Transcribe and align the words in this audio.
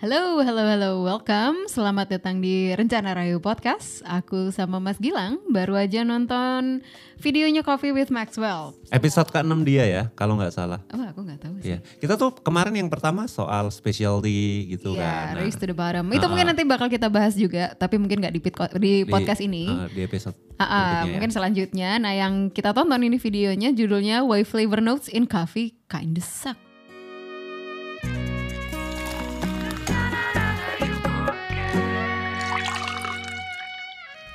Halo, 0.00 0.40
halo, 0.40 0.64
halo, 0.64 0.90
welcome. 1.04 1.68
Selamat 1.68 2.08
datang 2.08 2.40
di 2.40 2.72
Rencana 2.72 3.12
Rayu 3.12 3.36
Podcast. 3.36 4.00
Aku 4.08 4.48
sama 4.48 4.80
Mas 4.80 4.96
Gilang 4.96 5.36
baru 5.52 5.76
aja 5.76 6.08
nonton 6.08 6.80
videonya 7.20 7.60
Coffee 7.60 7.92
with 7.92 8.08
Maxwell. 8.08 8.72
Episode 8.88 9.28
ke-6 9.28 9.60
dia 9.68 9.84
ya, 9.84 10.02
kalau 10.16 10.40
nggak 10.40 10.56
salah. 10.56 10.80
Oh, 10.88 11.04
aku 11.04 11.20
nggak 11.20 11.44
tahu 11.44 11.54
sih. 11.60 11.76
Iya. 11.76 11.78
Kita 12.00 12.16
tuh 12.16 12.32
kemarin 12.32 12.80
yang 12.80 12.88
pertama 12.88 13.28
soal 13.28 13.68
specialty 13.68 14.72
gitu 14.72 14.96
Iya, 14.96 15.04
kan. 15.04 15.24
Nah, 15.36 15.44
Race 15.44 15.60
to 15.60 15.68
the 15.68 15.76
Bottom. 15.76 16.08
Itu 16.16 16.32
mungkin 16.32 16.48
nanti 16.48 16.64
bakal 16.64 16.88
kita 16.88 17.12
bahas 17.12 17.36
juga, 17.36 17.76
tapi 17.76 18.00
mungkin 18.00 18.24
nggak 18.24 18.32
di, 18.32 18.40
di 18.80 18.92
podcast 19.04 19.44
ini. 19.44 19.68
uh, 19.68 19.84
di 19.92 20.00
episode 20.00 20.32
Ah, 20.56 20.64
ah, 20.64 20.64
berikutnya 20.64 21.04
ya. 21.04 21.12
mungkin 21.12 21.30
selanjutnya. 21.36 21.90
Nah, 22.00 22.12
yang 22.16 22.48
kita 22.48 22.72
tonton 22.72 23.04
ini 23.04 23.20
videonya 23.20 23.68
judulnya 23.76 24.24
Why 24.24 24.48
Flavor 24.48 24.80
Notes 24.80 25.12
in 25.12 25.28
Coffee 25.28 25.76
Kinda 25.92 26.24
Suck. 26.24 26.69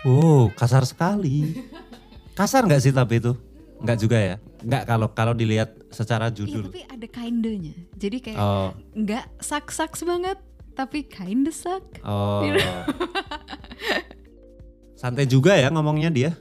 Wow, 0.06 0.54
kasar 0.54 0.86
sekali. 0.86 1.58
Kasar 2.36 2.62
nggak 2.62 2.80
sih 2.80 2.92
tapi 2.92 3.18
itu? 3.18 3.34
Nggak 3.80 3.98
juga 3.98 4.18
ya? 4.20 4.36
Nggak 4.60 4.82
kalau 4.86 5.08
kalau 5.10 5.32
dilihat 5.32 5.72
secara 5.90 6.28
Iya, 6.28 6.36
judul. 6.36 6.64
tapi 6.68 6.84
ada 6.84 7.08
kindanya. 7.08 7.74
Jadi 7.96 8.18
kayak 8.20 8.38
Oh, 8.38 8.70
nggak 8.92 9.24
suck-sucks 9.40 10.04
banget, 10.04 10.36
tapi 10.74 11.04
kinda 11.04 11.50
suck. 11.50 11.82
oh. 12.04 12.44
santai 14.96 15.26
juga 15.26 15.54
ya 15.54 15.70
ngomongnya 15.70 16.10
dia. 16.10 16.32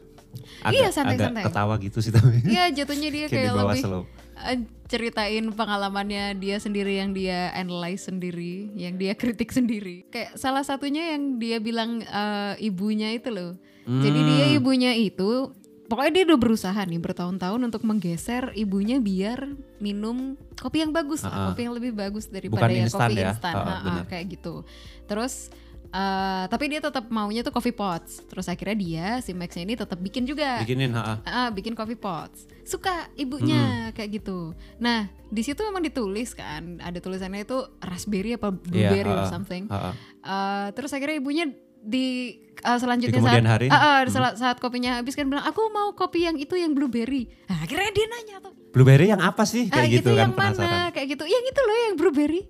Iya, 0.66 0.91
Agak, 0.91 0.92
santai-santai. 0.94 1.41
agak 1.41 1.46
ketawa 1.46 1.74
gitu 1.78 1.98
sih 2.00 2.10
tapi. 2.10 2.42
Iya 2.42 2.64
jatuhnya 2.74 3.08
dia 3.08 3.27
Kayak 3.28 3.30
kayak 3.30 3.52
lebih 3.55 3.80
slow. 3.80 4.02
Eh, 4.37 4.59
ceritain 4.84 5.47
pengalamannya 5.48 6.37
dia 6.37 6.56
sendiri 6.56 6.97
yang 6.97 7.11
dia 7.11 7.51
analyze 7.52 8.05
sendiri, 8.05 8.69
yang 8.75 8.95
dia 8.95 9.12
kritik 9.12 9.51
sendiri. 9.51 10.05
Kayak 10.09 10.34
salah 10.34 10.61
satunya 10.61 11.15
yang 11.15 11.37
dia 11.37 11.59
bilang 11.59 12.01
eh, 12.01 12.55
ibunya 12.61 13.11
itu 13.11 13.28
loh. 13.28 13.53
Jadi 13.84 14.17
Hmm. 14.17 14.28
dia 14.31 14.47
ibunya 14.50 14.92
itu 14.92 15.53
pokoknya 15.84 16.11
dia 16.11 16.25
udah 16.25 16.41
berusaha 16.41 16.81
nih 16.81 16.97
bertahun-tahun 16.97 17.61
untuk 17.61 17.84
menggeser 17.84 18.48
ibunya 18.55 18.97
biar 18.97 19.45
minum 19.77 20.33
kopi 20.56 20.80
yang 20.80 20.91
bagus 20.91 21.20
Ah, 21.20 21.28
ah. 21.28 21.45
kopi 21.53 21.69
yang 21.69 21.77
lebih 21.77 21.92
bagus 21.92 22.25
daripada 22.27 22.64
Bukan 22.64 22.70
yang 22.73 22.89
instan 22.89 23.05
kopi 23.05 23.20
ya? 23.20 23.30
instan, 23.36 23.53
ah, 23.53 23.61
Ah, 23.61 23.69
ah, 23.69 23.80
benar. 23.84 24.05
kayak 24.08 24.27
gitu. 24.33 24.64
Terus 25.05 25.53
eh, 25.95 26.45
tapi 26.45 26.64
dia 26.67 26.81
tetap 26.81 27.06
maunya 27.09 27.41
tuh 27.41 27.50
coffee 27.50 27.70
pots. 27.73 28.27
Terus 28.27 28.47
akhirnya 28.47 28.75
dia 28.77 29.06
si 29.19 29.31
Maxnya 29.31 29.62
ini 29.62 29.75
tetap 29.75 29.97
bikin 29.97 30.25
juga. 30.25 30.59
Bikinin, 30.59 30.91
ha, 30.92 31.23
Ah, 31.23 31.48
bikin 31.48 31.73
coffee 31.73 31.95
pots. 31.97 32.45
Suka 32.62 32.91
ibunya 33.14 33.86
Hmm. 33.86 33.92
kayak 33.92 34.11
gitu. 34.17 34.53
Nah, 34.77 35.06
di 35.28 35.41
situ 35.41 35.61
memang 35.61 35.81
ditulis 35.81 36.33
kan, 36.33 36.78
ada 36.78 36.98
tulisannya 36.98 37.42
itu 37.42 37.55
raspberry 37.81 38.34
apa 38.34 38.51
Iya, 38.51 38.59
blueberry 38.91 39.12
or 39.12 39.23
ha, 39.23 39.31
something. 39.31 39.64
ha, 39.67 39.78
ha. 39.78 39.91
Eh, 40.20 40.69
terus 40.73 40.91
akhirnya 40.91 41.17
ibunya 41.17 41.47
di 41.78 42.06
eh, 42.56 42.79
selanjutnya 42.81 43.20
Di 43.20 43.23
saat, 43.23 43.45
hari? 43.45 43.67
Ah, 43.67 43.77
ah, 43.77 43.98
Hmm. 44.01 44.08
saat, 44.08 44.34
saat 44.34 44.56
kopinya 44.56 44.97
habis 44.97 45.12
kan 45.12 45.27
bilang 45.27 45.45
aku 45.45 45.69
mau 45.69 45.92
kopi 45.92 46.25
yang 46.25 46.34
itu 46.34 46.55
yang 46.55 46.73
blueberry. 46.73 47.29
Nah, 47.45 47.61
akhirnya 47.61 47.92
dia 47.92 48.06
nanya 48.08 48.36
tuh, 48.41 48.53
Blueberry 48.73 49.06
yang 49.06 49.20
apa 49.20 49.45
sih? 49.45 49.69
ah, 49.69 49.77
Kayak 49.77 49.91
gitu 49.95 50.08
itu 50.08 50.11
kan 50.12 50.23
yang 50.23 50.33
penasaran. 50.33 50.64
mana? 50.64 50.91
Kayak 50.91 51.06
gitu, 51.12 51.25
yang 51.25 51.45
itu 51.45 51.61
loh 51.61 51.77
yang 51.83 51.95
blueberry. 51.95 52.42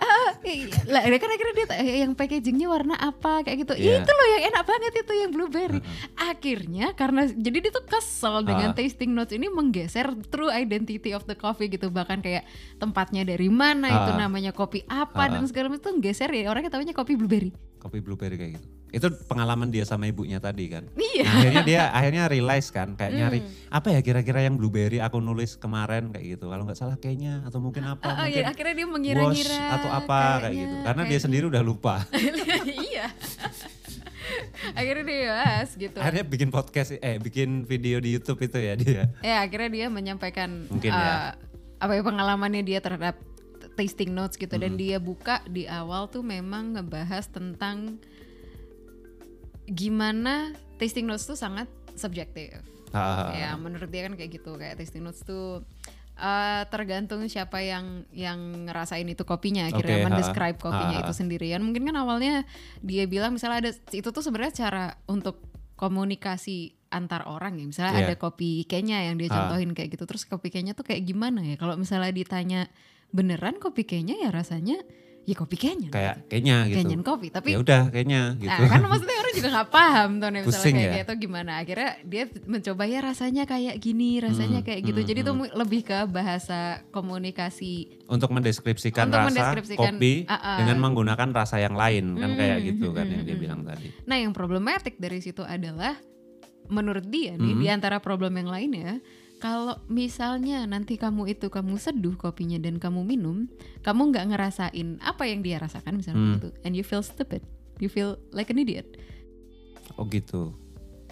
Iya. 0.40 0.72
lah 0.88 1.04
dia 1.04 1.18
kan 1.20 1.30
akhirnya 1.30 1.54
dia 1.54 1.66
tanya, 1.68 1.94
yang 2.00 2.12
packagingnya 2.16 2.66
warna 2.66 2.96
apa 2.96 3.44
kayak 3.44 3.62
gitu. 3.62 3.74
Iya. 3.76 4.00
itu 4.00 4.10
loh 4.10 4.26
yang 4.30 4.42
enak 4.50 4.64
banget 4.64 4.92
itu 4.96 5.12
yang 5.12 5.30
blueberry. 5.30 5.80
Akhirnya 6.16 6.86
karena 6.92 7.28
jadi 7.28 7.58
dia 7.60 7.72
tuh 7.72 7.84
kesel 7.84 8.42
dengan 8.42 8.72
Ah. 8.72 8.76
tasting 8.76 9.12
notes 9.12 9.30
ini 9.30 9.46
menggeser 9.46 10.10
true 10.28 10.48
identity 10.48 11.12
of 11.12 11.24
the 11.24 11.36
coffee 11.36 11.68
gitu 11.68 11.88
bahkan 11.88 12.18
kayak 12.18 12.48
tempatnya 12.76 13.22
dari 13.22 13.46
mana 13.46 13.86
itu 13.86 14.10
Ah. 14.10 14.18
namanya 14.18 14.50
kopi 14.50 14.82
apa 14.86 15.28
Ah, 15.28 15.30
dan 15.30 15.44
ah. 15.44 15.48
segala 15.48 15.68
macam 15.68 15.82
itu 15.82 15.90
nggeser 16.00 16.30
ya 16.30 16.48
orangnya 16.48 16.72
tahunya 16.72 16.94
kopi 16.94 17.14
blueberry. 17.14 17.52
Kopi 17.76 18.00
blueberry 18.00 18.36
kayak 18.36 18.52
gitu. 18.56 18.68
Itu 18.90 19.06
pengalaman 19.24 19.68
dia 19.68 19.82
sama 19.82 20.04
ibunya 20.04 20.36
tadi 20.36 20.66
kan. 20.66 20.84
Iya. 20.92 21.22
Nah, 21.22 21.32
akhirnya 21.36 21.62
dia 21.62 21.80
akhirnya 21.90 22.24
realize 22.26 22.68
kan 22.68 22.92
kayak 22.92 23.12
nyari 23.12 23.38
Hmm. 23.40 23.50
apa 23.70 23.88
ya 23.90 24.00
kira-kira 24.00 24.40
yang 24.40 24.54
blueberry 24.54 24.98
aku 24.98 25.18
nulis 25.18 25.54
kemarin 25.54 26.10
kayak 26.10 26.36
gitu. 26.36 26.46
Kalau 26.46 26.62
nggak 26.64 26.74
salah 26.76 26.96
kayaknya 26.96 27.42
atau 27.42 27.58
mungkin 27.58 27.84
apa 27.84 28.02
Ah, 28.02 28.10
ah, 28.10 28.16
mungkin 28.24 28.40
ya, 28.40 28.48
akhirnya 28.48 28.74
dia 28.74 28.86
mengira-ngira 28.86 29.58
atau 29.72 29.90
apa 29.90 30.18
kayak 30.18 30.40
kayaknya, 30.42 30.60
gitu. 30.60 30.74
Karena 30.82 31.02
dia 31.02 31.08
kayak- 31.08 31.22
sendiri 31.22 31.44
udah 31.46 31.62
lupa. 31.62 31.94
iya. 32.88 33.06
akhirnya 34.72 35.04
dia 35.04 35.20
bahas 35.32 35.68
gitu. 35.74 35.98
akhirnya 35.98 36.24
bikin 36.24 36.48
podcast 36.48 36.94
eh 36.94 37.16
bikin 37.18 37.64
video 37.64 37.98
di 37.98 38.14
YouTube 38.14 38.38
itu 38.40 38.58
ya 38.58 38.74
dia. 38.74 39.02
Ya 39.20 39.36
akhirnya 39.40 39.70
dia 39.70 39.86
menyampaikan 39.88 40.66
Mungkin 40.68 40.90
uh, 40.90 40.98
ya. 40.98 41.14
apa 41.78 41.92
ya 41.92 42.02
pengalamannya 42.02 42.62
dia 42.62 42.78
terhadap 42.78 43.18
tasting 43.72 44.12
notes 44.12 44.36
gitu 44.36 44.52
dan 44.52 44.74
Hmm. 44.74 44.80
dia 44.80 44.96
buka 44.98 45.40
di 45.46 45.64
awal 45.64 46.06
tuh 46.06 46.20
memang 46.20 46.76
ngebahas 46.76 47.26
tentang 47.28 47.96
gimana 49.70 50.50
tasting 50.76 51.06
notes 51.06 51.24
tuh 51.24 51.38
sangat 51.38 51.70
subjektif. 51.94 52.58
Ah, 52.90 53.30
Ya 53.30 53.54
menurut 53.54 53.86
dia 53.86 54.10
kan 54.10 54.18
kayak 54.18 54.42
gitu 54.42 54.58
kayak 54.58 54.74
tasting 54.76 55.06
notes 55.06 55.22
tuh 55.22 55.62
uh, 56.18 56.62
tergantung 56.68 57.22
siapa 57.30 57.62
yang 57.62 58.02
yang 58.10 58.66
ngerasain 58.66 59.06
itu 59.06 59.22
kopinya 59.22 59.70
akhirnya 59.70 60.02
ha, 60.02 60.06
mendescribe 60.10 60.58
kopinya 60.58 60.98
ha, 60.98 61.02
ha. 61.02 61.04
itu 61.06 61.12
sendirian. 61.14 61.62
Mungkin 61.62 61.86
kan 61.86 61.96
awalnya 61.96 62.42
dia 62.82 63.06
bilang 63.06 63.38
misalnya 63.38 63.68
ada 63.68 63.72
itu 63.94 64.08
tuh 64.10 64.22
sebenarnya 64.26 64.66
cara 64.66 64.84
untuk 65.06 65.38
komunikasi 65.78 66.74
antar 66.90 67.24
orang 67.30 67.56
ya. 67.56 67.66
Misalnya 67.70 67.94
Iya. 67.94 68.06
ada 68.10 68.14
kopi 68.18 68.66
Kenya 68.66 69.06
yang 69.06 69.16
dia 69.16 69.30
Ha. 69.30 69.36
contohin 69.46 69.70
kayak 69.72 69.94
gitu. 69.94 70.04
Terus 70.04 70.26
kopi 70.26 70.50
Kenya 70.50 70.74
tuh 70.74 70.82
kayak 70.82 71.06
gimana 71.06 71.40
ya? 71.46 71.54
Kalau 71.56 71.78
misalnya 71.78 72.10
ditanya 72.10 72.66
beneran 73.10 73.56
kopi 73.58 73.86
Kenya 73.86 74.18
ya 74.18 74.30
rasanya 74.30 74.82
ya 75.30 75.36
kopi 75.36 75.54
Kenya. 75.54 75.88
kayak 75.88 76.26
kayaknya 76.26 76.56
gitu. 76.66 76.90
Kopi. 77.00 77.30
Tapi 77.30 77.54
Ya 77.54 77.58
udah 77.58 77.82
kayaknya 77.86 78.34
gitu. 78.36 78.50
Nah, 78.56 78.66
kan 78.68 78.80
maksudnya 78.82 79.16
orang 79.16 79.34
juga 79.36 79.48
nggak 79.50 79.70
paham 79.70 80.10
tuh 80.16 80.28
nih, 80.28 80.40
misalnya 80.42 80.72
kayak 80.74 80.90
ya? 80.90 80.98
gitu 80.98 81.12
gimana. 81.20 81.52
Akhirnya 81.56 81.90
dia 82.02 82.24
mencoba 82.44 82.82
ya 82.84 82.98
rasanya 83.00 83.44
kayak 83.44 83.74
gini, 83.78 84.10
rasanya 84.18 84.60
Hmm, 84.60 84.66
kayak 84.66 84.80
gitu. 84.82 84.98
hmm, 84.98 85.08
Jadi 85.08 85.20
hmm. 85.22 85.30
mu- 85.32 85.54
lebih 85.54 85.80
ke 85.82 85.98
bahasa 86.04 86.58
komunikasi. 86.90 87.74
Untuk 88.04 88.28
mendeskripsikan 88.28 89.06
Untuk 89.06 89.20
rasa 89.20 89.28
mendeskripsikan, 89.30 89.94
kopi 89.94 90.12
ah, 90.26 90.34
ah. 90.34 90.56
dengan 90.58 90.76
menggunakan 90.80 91.28
rasa 91.30 91.56
yang 91.58 91.74
lain 91.74 92.16
kan 92.16 92.30
kayak 92.34 92.56
Hmm, 92.58 92.66
gitu 92.68 92.86
kan 92.90 93.04
hmm, 93.04 93.12
yang 93.12 93.22
dia 93.22 93.32
hmm, 93.32 93.44
bilang 93.46 93.60
tadi. 93.62 93.86
Nah, 94.02 94.16
yang 94.18 94.32
problematik 94.32 94.98
dari 94.98 95.20
situ 95.20 95.40
adalah 95.40 95.94
menurut 96.66 97.02
dia 97.04 97.34
nih 97.34 97.54
Hmm. 97.54 97.60
di 97.60 97.68
antara 97.68 97.98
problem 97.98 98.34
yang 98.36 98.46
lainnya 98.46 98.98
kalau 99.40 99.80
misalnya 99.88 100.68
nanti 100.68 101.00
kamu 101.00 101.32
itu 101.32 101.48
kamu 101.48 101.80
seduh 101.80 102.12
kopinya 102.14 102.60
dan 102.60 102.76
kamu 102.76 103.02
minum, 103.02 103.48
kamu 103.80 104.12
nggak 104.12 104.26
ngerasain 104.36 105.00
apa 105.00 105.24
yang 105.24 105.40
dia 105.40 105.56
rasakan 105.56 105.96
misalnya 105.98 106.20
Hmm. 106.20 106.34
gitu, 106.36 106.48
and 106.62 106.76
you 106.76 106.84
feel 106.84 107.00
stupid, 107.00 107.40
you 107.80 107.88
feel 107.88 108.20
like 108.30 108.52
an 108.52 108.60
idiot. 108.60 108.84
Oh 109.96 110.04
gitu. 110.06 110.52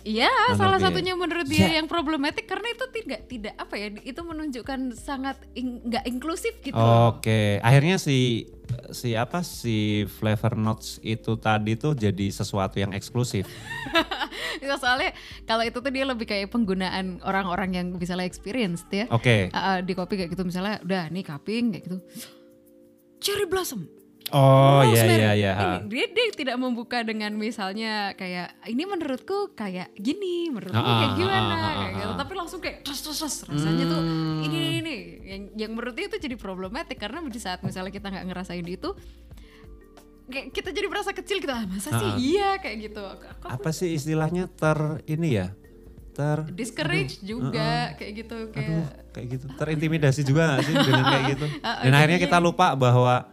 Iya, 0.09 0.33
salah 0.57 0.81
satunya 0.81 1.13
menurut 1.13 1.45
dia 1.45 1.69
Ya. 1.69 1.85
yang 1.85 1.85
problematik 1.85 2.49
karena 2.49 2.73
itu 2.73 2.85
tidak 2.89 3.29
tidak 3.29 3.55
apa 3.61 3.75
ya, 3.77 3.93
itu 4.01 4.17
menunjukkan 4.17 4.97
sangat 4.97 5.37
nggak 5.53 6.05
inklusif 6.09 6.57
gitu. 6.65 6.81
Oke, 6.81 7.61
akhirnya 7.61 8.01
si 8.01 8.49
si 8.89 9.13
apa 9.13 9.45
si 9.45 10.09
flavor 10.09 10.57
notes 10.57 10.97
itu 11.05 11.37
tadi 11.37 11.77
tuh 11.77 11.93
jadi 11.93 12.27
sesuatu 12.33 12.81
yang 12.81 12.97
eksklusif. 12.97 13.45
Ya, 14.59 14.75
soalnya 14.75 15.15
kalau 15.47 15.63
itu 15.63 15.79
tuh 15.79 15.93
dia 15.93 16.03
lebih 16.03 16.27
kayak 16.27 16.51
penggunaan 16.51 17.23
orang-orang 17.23 17.79
yang 17.79 17.87
misalnya 17.95 18.27
experience 18.27 18.83
ya. 18.91 19.07
Oke. 19.07 19.55
Ah, 19.55 19.59
ah, 19.59 19.79
di 19.79 19.95
kopi 19.95 20.19
kayak 20.19 20.35
gitu 20.35 20.43
misalnya 20.43 20.83
udah 20.83 21.07
nih 21.15 21.23
cupping 21.23 21.71
kayak 21.71 21.85
gitu. 21.87 21.99
Cherry 23.23 23.47
blossom. 23.47 23.87
Oh 24.31 24.85
iya 24.85 25.03
iya 25.05 25.31
iya. 25.33 25.53
Ini, 25.57 25.89
dia 25.89 26.07
dia 26.09 26.25
tidak 26.37 26.57
membuka 26.57 27.01
dengan 27.01 27.33
misalnya 27.33 28.13
kayak 28.13 28.61
ini 28.67 28.85
menurutku 28.85 29.53
kayak 29.53 29.95
gini, 29.95 30.53
menurutku 30.53 30.77
Ah, 30.77 30.99
kayak 31.01 31.13
gimana 31.17 31.41
ah, 31.49 31.57
ah, 31.57 31.73
kayak 31.75 31.93
gitu. 31.95 32.13
Tapi 32.15 32.33
langsung 32.37 32.61
kayak 32.61 32.77
terus 32.83 33.01
terus 33.01 33.19
terus 33.19 33.37
rasanya 33.47 33.85
tuh 33.87 34.01
Hmm. 34.01 34.41
ini 34.45 34.59
ini 34.59 34.79
ini 34.79 34.95
yang 35.25 35.43
yang 35.57 35.71
menurut 35.73 35.93
dia 35.93 36.07
itu 36.07 36.19
jadi 36.19 36.37
problematik 36.37 36.97
karena 36.97 37.25
di 37.25 37.41
saat 37.41 37.61
misalnya 37.61 37.89
kita 37.89 38.09
nggak 38.09 38.27
ngerasain 38.29 38.65
itu 38.65 38.91
kayak 40.29 40.53
kita 40.53 40.69
jadi 40.71 40.87
merasa 40.87 41.11
kecil 41.11 41.41
kita 41.41 41.55
ah, 41.57 41.65
masa 41.65 41.89
sih 41.91 42.11
iya 42.37 42.61
kayak 42.61 42.93
gitu. 42.93 43.01
Aku, 43.01 43.45
Apa 43.49 43.71
sih 43.73 43.97
istilahnya 43.97 44.45
ter 44.47 44.77
ini 45.09 45.41
ya? 45.41 45.49
Ter 46.13 46.45
discourage 46.51 47.23
juga 47.23 47.95
kayak 47.97 48.13
gitu 48.13 48.37
aduh 48.37 48.53
kayak 48.53 48.87
kayak 49.15 49.27
gitu. 49.39 49.47
Terintimidasi 49.57 50.21
juga 50.23 50.43
gak 50.53 50.69
sih 50.69 50.75
dengan 50.75 51.05
kayak 51.07 51.25
gitu? 51.33 51.47
Dan 51.89 51.93
akhirnya 51.97 52.21
kita 52.21 52.37
lupa 52.39 52.77
bahwa 52.77 53.31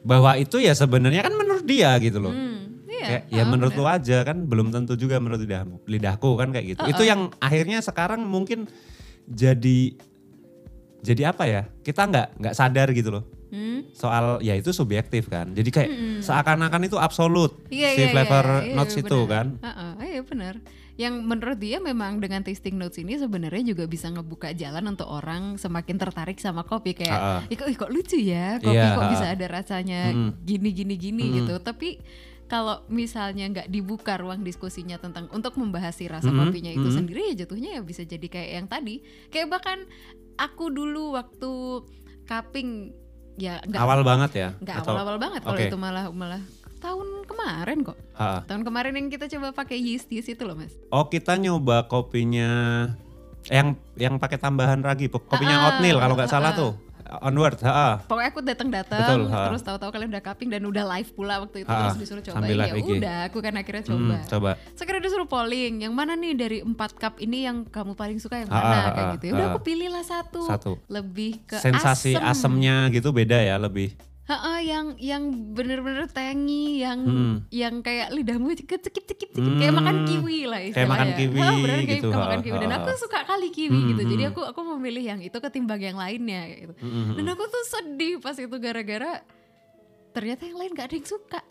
bahwa 0.00 0.32
itu 0.36 0.56
ya 0.56 0.72
sebenarnya 0.72 1.20
kan 1.22 1.34
menurut 1.36 1.64
dia 1.64 1.92
gitu 2.00 2.18
loh. 2.18 2.32
hmm, 2.32 2.88
iya. 2.88 3.06
Kayak 3.06 3.22
ya 3.28 3.42
menurut 3.44 3.74
bener. 3.76 3.84
lu 3.84 3.92
aja 3.92 4.18
kan 4.24 4.36
belum 4.48 4.72
tentu 4.72 4.96
juga 4.96 5.20
menurut 5.20 5.40
lidahmu. 5.44 5.76
Lidahku 5.84 6.30
kan 6.36 6.48
kayak 6.50 6.66
gitu. 6.76 6.82
Itu 6.88 7.02
yang 7.04 7.28
akhirnya 7.38 7.78
sekarang 7.80 8.24
mungkin 8.24 8.64
jadi 9.28 9.94
jadi 11.00 11.32
apa 11.32 11.44
ya? 11.48 11.62
Kita 11.80 12.04
nggak 12.08 12.26
nggak 12.40 12.54
sadar 12.56 12.88
gitu 12.92 13.12
loh. 13.12 13.24
Hmm. 13.50 13.82
Soal 13.90 14.38
ya 14.40 14.54
itu 14.54 14.70
subjektif 14.70 15.26
kan. 15.26 15.50
Jadi 15.52 15.68
kayak 15.68 15.90
seakan-akan 16.22 16.86
itu 16.86 16.96
absolut 16.96 17.58
Iya, 17.66 17.88
si 17.98 18.00
iya, 18.06 18.12
flavor 18.14 18.46
iya, 18.46 18.66
iya, 18.70 18.74
notes 18.78 18.94
itu 18.94 19.18
benar. 19.26 19.32
kan. 19.32 19.46
Heeh, 19.58 19.90
iya 19.98 20.10
iya 20.14 20.22
benar. 20.22 20.54
Yang 21.00 21.14
menurut 21.24 21.56
dia 21.56 21.80
memang 21.80 22.20
dengan 22.20 22.44
tasting 22.44 22.76
notes 22.76 23.00
ini 23.00 23.16
sebenarnya 23.16 23.72
juga 23.72 23.88
bisa 23.88 24.12
ngebuka 24.12 24.52
jalan 24.52 24.84
untuk 24.84 25.08
orang 25.08 25.56
semakin 25.56 25.96
tertarik 25.96 26.36
sama 26.36 26.60
kopi 26.60 26.92
kayak, 26.92 27.16
Ha-ha. 27.16 27.48
"Ih, 27.48 27.56
kok, 27.56 27.88
lucu 27.88 28.20
ya 28.20 28.60
kopi 28.60 28.76
Iya, 28.76 28.92
kok 28.92 29.00
ha-ha. 29.00 29.12
bisa 29.16 29.26
ada 29.32 29.46
rasanya 29.48 30.12
Mm. 30.12 30.30
gini 30.44 30.68
gini 30.70 30.94
gini 30.94 31.24
Mm. 31.24 31.32
gitu." 31.40 31.54
Tapi 31.58 31.96
kalau 32.44 32.84
misalnya 32.86 33.48
nggak 33.48 33.68
dibuka 33.68 34.20
ruang 34.20 34.44
diskusinya 34.44 35.00
tentang 35.00 35.32
untuk 35.32 35.56
membahas 35.56 35.96
si 35.96 36.04
rasa 36.04 36.28
Mm. 36.28 36.36
kopinya 36.36 36.70
itu 36.70 36.84
Mm. 36.84 36.96
sendiri 37.00 37.22
ya 37.32 37.48
jatuhnya 37.48 37.70
ya 37.78 37.82
bisa 37.82 38.04
jadi 38.04 38.26
kayak 38.26 38.50
yang 38.52 38.66
tadi. 38.68 39.00
Kayak 39.32 39.48
bahkan 39.50 39.78
aku 40.36 40.68
dulu 40.68 41.16
waktu 41.16 41.52
cupping 42.26 42.92
ya 43.36 43.56
nggak 43.64 43.80
Awal 43.80 44.04
banget 44.04 44.30
ya? 44.36 44.48
nggak 44.60 44.84
awal-awal 44.84 45.16
banget 45.16 45.40
kalau 45.40 45.56
Oke. 45.56 45.72
itu 45.72 45.78
malah 45.80 46.04
malah 46.12 46.42
tahun 46.80 47.28
kemarin 47.28 47.78
kok. 47.84 47.96
Ha. 48.16 48.42
Tahun 48.48 48.62
kemarin 48.64 48.92
yang 48.96 49.06
kita 49.12 49.28
coba 49.28 49.52
pakai 49.52 49.76
yeast 49.76 50.08
yeast 50.08 50.32
itu 50.32 50.42
loh 50.42 50.56
mas. 50.56 50.72
Oh 50.88 51.06
kita 51.06 51.36
nyoba 51.36 51.84
kopinya 51.86 52.88
yang 53.48 53.76
yang 53.96 54.16
pakai 54.16 54.36
tambahan 54.36 54.80
ragi, 54.80 55.08
kopinya 55.08 55.56
Ah, 55.56 55.64
oatmeal 55.72 56.00
kalau 56.00 56.14
nggak 56.16 56.28
ah, 56.28 56.34
salah 56.34 56.52
ah. 56.52 56.58
tuh. 56.58 56.72
Onward, 57.10 57.58
ha. 57.66 57.98
Pokoknya 58.06 58.30
aku 58.30 58.38
datang-datang 58.46 59.26
ha. 59.34 59.50
terus 59.50 59.66
tahu-tahu 59.66 59.90
kalian 59.90 60.14
udah 60.14 60.22
cupping 60.22 60.46
dan 60.46 60.62
udah 60.62 60.86
live 60.94 61.10
pula 61.10 61.42
waktu 61.42 61.66
itu 61.66 61.70
Ha, 61.70 61.90
terus 61.90 61.98
disuruh 62.06 62.22
coba 62.22 62.46
ya 62.46 62.70
udah 62.70 63.18
aku 63.26 63.38
kan 63.42 63.54
akhirnya 63.58 63.82
coba. 63.82 64.14
Hmm, 64.22 64.30
coba. 64.30 64.50
Sekarang 64.78 65.02
disuruh 65.02 65.26
polling 65.26 65.82
yang 65.82 65.90
mana 65.90 66.14
nih 66.14 66.38
dari 66.38 66.58
empat 66.62 66.94
cup 67.02 67.18
ini 67.18 67.50
yang 67.50 67.66
kamu 67.66 67.98
paling 67.98 68.22
suka 68.22 68.38
yang 68.38 68.46
Ha, 68.46 68.54
mana 68.54 68.70
ha, 68.78 68.90
kayak 68.94 69.06
ha, 69.10 69.14
gitu. 69.18 69.24
Ya 69.26 69.32
udah 69.34 69.42
ha. 69.42 69.50
aku 69.50 69.60
pilihlah 69.66 70.04
satu. 70.06 70.42
Satu. 70.46 70.72
Lebih 70.86 71.42
ke 71.50 71.58
Sensasi 71.58 72.14
asem. 72.14 72.22
asemnya 72.22 72.86
gitu 72.94 73.10
beda 73.10 73.42
ya 73.42 73.58
lebih. 73.58 73.90
Ha-ha, 74.30 74.62
yang 74.62 74.94
yang 74.94 75.22
bener-bener 75.50 76.06
tangy, 76.06 76.78
yang 76.78 77.02
Hmm. 77.02 77.34
yang 77.50 77.82
kayak 77.82 78.08
lidahmu 78.10 78.54
cekip-cekip 78.54 79.34
kayak 79.34 79.74
makan 79.74 79.96
Hmm. 79.96 80.06
kiwi 80.06 80.46
lah 80.46 80.62
Kayak 80.64 80.86
makan 80.86 81.08
istilahnya. 81.08 81.18
kiwi 81.18 81.38
Ha, 81.40 81.50
bener 81.52 81.78
kayak 81.80 81.90
gitu, 81.98 82.08
makan 82.12 82.30
ha, 82.32 82.44
kiwi 82.46 82.56
dan 82.56 82.70
aku 82.72 82.88
suka 82.96 83.18
kali 83.24 83.48
kiwi 83.50 83.74
Hmm, 83.74 83.88
gitu. 83.90 84.02
Jadi 84.06 84.22
hmm. 84.22 84.30
aku 84.30 84.40
aku 84.46 84.60
memilih 84.70 85.04
yang 85.04 85.20
itu 85.20 85.34
ketimbang 85.36 85.82
yang 85.82 85.96
lainnya 85.96 86.46
kayak 86.46 86.60
gitu. 86.62 86.74
Mm-mm. 86.78 87.06
Dan 87.12 87.26
aku 87.28 87.42
tuh 87.44 87.64
sedih 87.68 88.14
pas 88.16 88.36
itu 88.36 88.56
gara-gara 88.56 89.12
ternyata 90.10 90.42
yang 90.44 90.56
lain 90.56 90.70
gak 90.72 90.86
ada 90.86 90.94
yang 90.94 91.08
suka. 91.08 91.40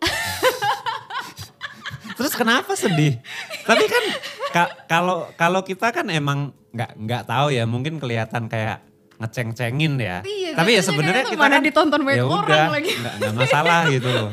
Terus 2.12 2.32
kenapa 2.32 2.72
sedih? 2.74 3.16
Tapi 3.62 3.84
kan 3.86 4.04
ka- 4.50 4.74
kalau 4.86 5.28
kalau 5.34 5.60
kita 5.60 5.88
kan 5.88 6.04
emang 6.06 6.52
nggak 6.70 6.92
nggak 6.98 7.22
tahu 7.24 7.48
ya, 7.50 7.64
mungkin 7.64 7.96
kelihatan 7.96 8.44
kayak 8.46 8.84
ngeceng-cengin 9.20 9.94
ya. 10.00 10.16
Iya, 10.24 10.56
Tapi 10.56 10.70
ya 10.74 10.82
sebenarnya 10.82 11.24
kita 11.28 11.36
mana 11.38 11.60
kan 11.60 11.62
ditonton 11.62 12.00
banyak 12.00 12.18
ya 12.18 12.24
orang 12.24 12.48
udah, 12.48 12.64
lagi. 12.72 12.90
nggak 12.96 13.14
nggak 13.20 13.34
masalah 13.36 13.80
gitu 13.92 14.08
loh. 14.08 14.30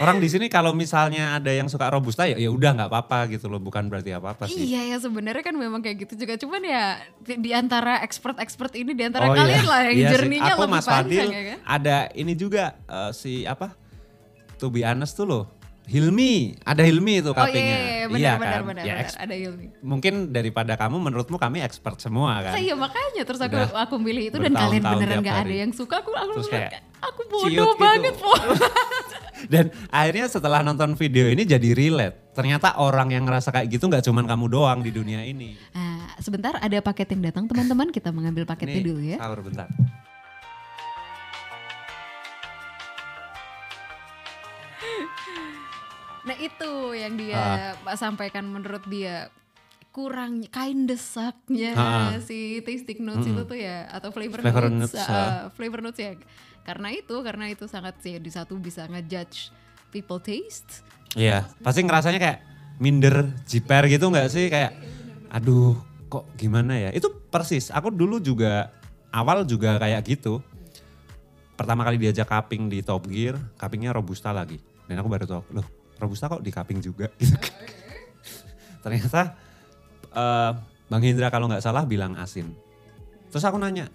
Orang 0.00 0.16
di 0.16 0.28
sini 0.32 0.48
kalau 0.48 0.72
misalnya 0.72 1.36
ada 1.36 1.52
yang 1.52 1.68
suka 1.68 1.84
robusta 1.88 2.24
ya 2.24 2.36
ya 2.36 2.48
udah 2.48 2.72
nggak 2.72 2.88
apa-apa 2.88 3.28
gitu 3.28 3.48
loh, 3.48 3.60
bukan 3.60 3.88
berarti 3.88 4.12
apa-apa 4.12 4.48
sih. 4.48 4.60
Iya 4.72 4.92
ya 4.92 4.96
sebenarnya 4.96 5.44
kan 5.44 5.52
memang 5.52 5.80
kayak 5.80 6.04
gitu 6.04 6.24
juga 6.24 6.40
cuman 6.40 6.60
ya 6.64 6.84
di, 7.20 7.36
di 7.36 7.50
antara 7.52 8.00
expert-expert 8.00 8.72
ini 8.76 8.92
di 8.92 9.04
antara 9.04 9.28
Oh 9.28 9.36
kalian 9.36 9.60
iya. 9.60 9.68
lah 9.68 9.80
yang 9.88 9.96
Iya 9.96 10.08
jerninya 10.10 10.52
lebih 10.56 10.72
Mas 10.72 10.84
Fadil 10.84 11.04
panjang 11.20 11.28
ya 11.30 11.42
kan. 11.44 11.58
ada 11.64 11.96
ini 12.12 12.32
juga 12.32 12.64
eh, 12.88 13.10
si 13.12 13.44
apa? 13.44 13.76
To 14.56 14.68
be 14.68 14.80
honest 14.80 15.16
tuh 15.16 15.24
loh. 15.24 15.44
Hilmi, 15.90 16.54
ada 16.62 16.86
Hilmi 16.86 17.18
itu 17.18 17.34
Oh 17.34 17.44
iya, 17.44 17.50
iya, 17.50 17.50
iya, 17.50 18.06
benar, 18.06 18.14
Iya 18.14 18.32
benar, 18.38 18.54
kan? 18.54 18.62
benar, 18.62 18.84
Ya, 18.86 18.94
benar. 18.96 19.10
ada 19.18 19.34
Yulmi. 19.34 19.66
mungkin 19.82 20.14
daripada 20.30 20.72
kamu 20.78 20.96
menurutmu 21.02 21.34
kami 21.34 21.58
expert 21.60 21.98
semua 21.98 22.38
kan. 22.40 22.54
Iya 22.54 22.78
makanya 22.78 23.22
terus 23.26 23.42
aku 23.42 23.58
Udah 23.58 23.74
aku 23.74 23.94
milih 23.98 24.30
itu 24.30 24.36
dan 24.38 24.52
kalian 24.52 24.82
beneran 24.86 25.18
gak 25.20 25.38
ada 25.42 25.54
yang 25.56 25.72
suka 25.74 25.98
aku 25.98 26.14
aku 26.14 26.30
Terus 26.38 26.48
kayak 26.48 26.70
aku 27.02 27.20
bodoh 27.26 27.74
gitu. 27.74 27.76
banget 27.76 28.14
po. 28.14 28.30
Dan 29.48 29.72
akhirnya 29.88 30.28
setelah 30.28 30.60
nonton 30.60 30.92
video 30.94 31.24
ini 31.26 31.42
jadi 31.42 31.72
relate. 31.72 32.28
Ternyata 32.30 32.76
orang 32.76 33.08
yang 33.08 33.24
ngerasa 33.24 33.50
kayak 33.50 33.72
gitu 33.72 33.88
nggak 33.88 34.04
cuman 34.04 34.24
kamu 34.28 34.44
doang 34.46 34.78
di 34.80 34.92
dunia 34.92 35.24
ini. 35.24 35.56
Nah, 35.72 36.12
sebentar 36.20 36.54
ada 36.54 36.76
paket 36.78 37.08
yang 37.10 37.24
datang 37.24 37.48
teman-teman 37.48 37.88
kita 37.88 38.12
mengambil 38.12 38.44
paketnya 38.44 38.78
Nih, 38.78 38.84
dulu 38.84 39.00
ya. 39.02 39.16
Sahur 39.16 39.40
bentar. 39.40 39.66
Nah 46.30 46.38
itu 46.38 46.94
yang 46.94 47.18
dia 47.18 47.74
Ah. 47.74 47.98
Sampaikan 47.98 48.46
menurut 48.46 48.86
dia 48.86 49.34
kurang 49.90 50.46
kain 50.46 50.86
desaknya 50.86 51.74
Ah. 51.74 52.14
si 52.22 52.62
tasting 52.62 53.02
notes 53.02 53.26
itu 53.26 53.42
tuh 53.42 53.58
ya 53.58 53.90
atau 53.90 54.14
flavor, 54.14 54.38
Flavor 54.38 54.70
notes, 54.70 54.94
notes, 54.94 55.02
ah, 55.02 55.10
ah. 55.10 55.38
flavor 55.50 55.82
notes 55.82 55.98
ya 55.98 56.14
karena 56.62 56.94
itu 56.94 57.18
karena 57.26 57.50
itu 57.50 57.66
sangat 57.66 57.98
sih 57.98 58.14
di 58.22 58.30
satu 58.30 58.54
bisa 58.54 58.86
ngejudge 58.86 59.50
people 59.90 60.22
taste 60.22 60.86
Iya, 61.18 61.42
pasti 61.66 61.82
ngerasanya 61.82 62.22
kayak 62.22 62.38
minder, 62.78 63.34
jiper 63.42 63.90
gitu 63.90 64.14
nggak 64.14 64.30
sih? 64.30 64.46
Kayak, 64.46 64.78
aduh 65.26 65.74
kok 66.06 66.30
gimana 66.38 66.78
ya? 66.78 66.94
Itu 66.94 67.10
persis, 67.10 67.74
aku 67.74 67.90
dulu 67.90 68.22
juga 68.22 68.70
awal 69.10 69.42
juga 69.42 69.74
kayak 69.74 70.06
gitu. 70.06 70.38
Pertama 71.58 71.82
kali 71.82 71.98
diajak 71.98 72.30
cupping 72.30 72.70
di 72.70 72.78
Top 72.86 73.10
Gear, 73.10 73.34
cuppingnya 73.58 73.90
Robusta 73.90 74.30
lagi. 74.30 74.62
Dan 74.86 75.02
aku 75.02 75.10
baru 75.10 75.26
tahu, 75.26 75.42
loh 75.50 75.66
Robusta 76.00 76.32
kok 76.32 76.40
di 76.40 76.50
cupping 76.50 76.80
juga? 76.80 77.06
Gitu. 77.20 77.36
Ternyata 78.84 79.36
eh, 80.10 80.50
Bang 80.90 81.02
Hendra 81.04 81.28
kalau 81.28 81.46
nggak 81.46 81.62
salah 81.62 81.84
bilang 81.84 82.16
asin. 82.18 82.50
Terus 83.30 83.44
aku 83.46 83.60
nanya, 83.62 83.86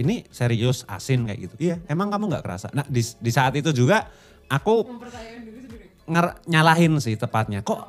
ini 0.00 0.26
serius 0.32 0.82
asin 0.90 1.28
kayak 1.28 1.40
gitu? 1.46 1.54
Iya, 1.70 1.76
emang 1.86 2.10
kamu 2.10 2.32
nggak 2.34 2.44
kerasa? 2.44 2.66
Nah 2.74 2.82
di, 2.88 2.98
di 2.98 3.30
saat 3.30 3.54
itu 3.54 3.70
juga 3.70 4.10
aku 4.50 4.82
nger- 6.10 6.42
nyalahin 6.50 6.98
sih 6.98 7.14
tepatnya. 7.14 7.62
Kok 7.62 7.80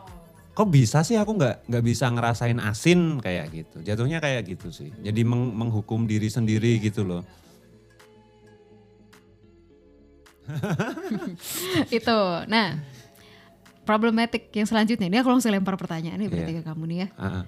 kok 0.54 0.70
bisa 0.74 1.02
sih 1.06 1.18
aku 1.18 1.38
nggak 1.38 1.70
nggak 1.70 1.84
bisa 1.86 2.10
ngerasain 2.14 2.60
asin 2.62 3.18
kayak 3.22 3.46
gitu. 3.50 3.78
Jatuhnya 3.82 4.22
kayak 4.22 4.46
gitu 4.46 4.70
sih. 4.70 4.94
Jadi 5.02 5.22
meng- 5.26 5.54
menghukum 5.54 6.06
diri 6.06 6.30
sendiri 6.30 6.78
gitu 6.78 7.02
loh. 7.08 7.24
itu 11.92 12.20
nah 12.48 12.80
problematik 13.88 14.52
yang 14.52 14.68
selanjutnya 14.68 15.08
ini 15.08 15.18
aku 15.18 15.32
langsung 15.32 15.50
lempar 15.50 15.74
pertanyaan 15.74 16.20
nih 16.20 16.28
berarti 16.28 16.52
Iya. 16.52 16.60
ke 16.60 16.68
kamu 16.68 16.84
nih 16.86 16.98
ya 17.00 17.08
ah. 17.16 17.44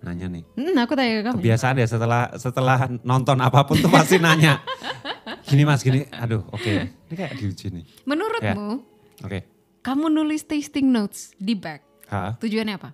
nanya 0.00 0.26
nih. 0.28 0.42
hmm, 0.50 0.74
aku 0.76 0.92
tanya 0.92 1.12
ke 1.14 1.24
kamu 1.24 1.36
Kebiasaan 1.38 1.76
ya 1.76 1.86
setelah 1.86 2.22
setelah 2.34 2.78
nonton 3.00 3.38
apa 3.38 3.62
pun 3.62 3.76
tuh 3.76 3.88
pasti 3.88 4.18
nanya. 4.18 4.58
Gini 5.42 5.62
mas 5.62 5.80
gini, 5.80 6.04
aduh 6.10 6.42
oke. 6.48 6.72
Ini 7.06 7.14
kayak 7.14 7.36
diuji 7.36 7.70
nih. 7.70 7.84
menurutmu 8.02 8.82
Oke. 9.20 9.44
kamu 9.80 10.08
nulis 10.08 10.42
tasting 10.42 10.88
notes 10.88 11.32
di 11.36 11.52
bag 11.52 11.80
Ha, 12.06 12.34
tujuannya 12.36 12.74
apa 12.74 12.90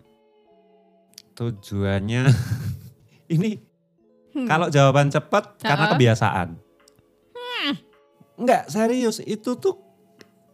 tujuannya 1.33 2.23
ini 3.35 3.51
Hmm. 4.31 4.45
kalau 4.45 4.69
jawaban 4.69 5.09
cepat 5.09 5.57
karena 5.57 5.89
Ha-ha. 5.89 5.93
kebiasaan. 5.97 6.49
Enggak, 8.37 8.69
serius 8.69 9.17
itu 9.19 9.57
tuh 9.57 9.81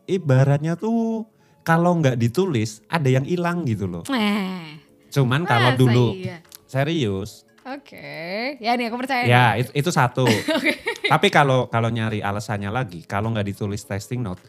ibaratnya 0.06 0.78
tuh 0.78 1.26
kalau 1.62 1.98
nggak 1.98 2.18
ditulis 2.18 2.82
ada 2.90 3.08
yang 3.08 3.26
hilang 3.26 3.62
gitu 3.66 3.86
loh. 3.86 4.02
eh 4.10 4.78
Cuman 5.12 5.44
kalau 5.44 5.76
dulu 5.76 6.16
iya? 6.16 6.40
serius, 6.64 7.44
Oke, 7.62 8.58
ya 8.58 8.74
nih 8.74 8.90
aku 8.90 8.98
percaya. 8.98 9.22
ya 9.22 9.44
itu, 9.54 9.70
itu 9.70 9.90
satu. 9.94 10.26
Tapi 11.12 11.28
kalau 11.30 11.70
kalau 11.70 11.94
nyari 11.94 12.18
alasannya 12.18 12.74
lagi, 12.74 13.06
kalau 13.06 13.30
nggak 13.30 13.54
ditulis 13.54 13.86
testing 13.86 14.18
note, 14.18 14.42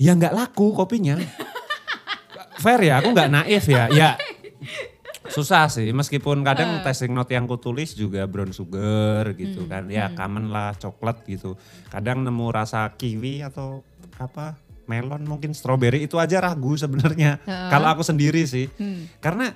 ya 0.00 0.16
nggak 0.18 0.34
laku 0.34 0.74
kopinya. 0.74 1.14
Fair 2.64 2.80
ya, 2.82 2.98
aku 2.98 3.14
nggak 3.14 3.30
naif 3.30 3.70
ya. 3.70 3.86
Ya 3.94 4.18
susah 5.30 5.70
sih, 5.70 5.94
meskipun 5.94 6.42
kadang 6.42 6.82
testing 6.82 7.14
note 7.14 7.30
yang 7.30 7.46
kutulis 7.46 7.94
juga 7.94 8.26
brown 8.26 8.50
sugar 8.50 9.30
gitu 9.38 9.70
kan. 9.70 9.86
Ya 9.86 10.10
common 10.18 10.50
lah, 10.50 10.74
coklat 10.74 11.22
gitu. 11.30 11.54
Kadang 11.86 12.26
nemu 12.26 12.50
rasa 12.50 12.90
kiwi 12.98 13.46
atau 13.46 13.86
apa 14.18 14.58
melon 14.86 15.22
mungkin 15.22 15.50
strawberry 15.50 16.02
itu 16.02 16.16
aja 16.16 16.38
ragu 16.38 16.74
sebenarnya. 16.74 17.38
Heeh. 17.42 17.70
Kalau 17.70 17.86
aku 17.90 18.02
sendiri 18.02 18.42
sih, 18.42 18.70
Hmm. 18.74 19.10
karena 19.18 19.52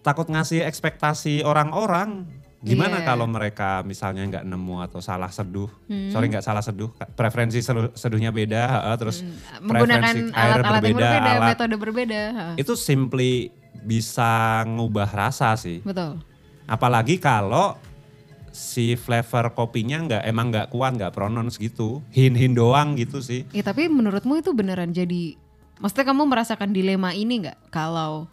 takut 0.00 0.26
ngasih 0.26 0.64
ekspektasi 0.64 1.44
orang-orang. 1.44 2.24
Gimana 2.60 3.00
Iya. 3.00 3.08
kalau 3.08 3.24
mereka 3.24 3.80
misalnya 3.80 4.20
nggak 4.28 4.44
nemu 4.44 4.84
atau 4.84 5.00
salah 5.00 5.32
seduh? 5.32 5.72
Hmm. 5.88 6.12
Sorry 6.12 6.28
nggak 6.28 6.44
salah 6.44 6.60
seduh, 6.60 6.92
preferensi 7.16 7.64
sedu- 7.64 7.96
seduhnya 7.96 8.28
beda, 8.28 8.62
heeh, 8.68 8.96
terus 9.00 9.24
Hmm. 9.24 9.64
menggunakan 9.64 10.12
preferensi 10.12 10.36
air 10.36 10.52
yang 10.52 10.68
berbeda, 10.68 10.92
berbeda, 10.92 11.30
alat 11.32 11.48
metode 11.56 11.76
berbeda. 11.76 12.20
Ha, 12.30 12.46
itu 12.56 12.72
simply 12.76 13.48
bisa 13.80 14.60
ngubah 14.68 15.08
rasa 15.08 15.56
sih. 15.56 15.80
Betul. 15.80 16.20
Apalagi 16.68 17.16
kalau 17.16 17.80
si 18.50 18.94
flavor 18.94 19.52
kopinya 19.52 19.98
nggak 20.00 20.22
emang 20.24 20.50
nggak 20.50 20.68
kuat, 20.68 20.94
nggak 20.94 21.10
pronounce 21.10 21.56
gitu, 21.56 22.02
hin-hin 22.10 22.52
doang 22.52 22.94
gitu 22.94 23.18
sih. 23.18 23.46
Ya 23.50 23.62
tapi 23.62 23.86
menurutmu 23.86 24.36
itu 24.36 24.50
beneran 24.50 24.90
jadi, 24.90 25.38
maksudnya 25.78 26.06
kamu 26.06 26.26
merasakan 26.26 26.70
dilema 26.70 27.10
ini 27.12 27.42
nggak 27.42 27.70
kalau 27.70 28.26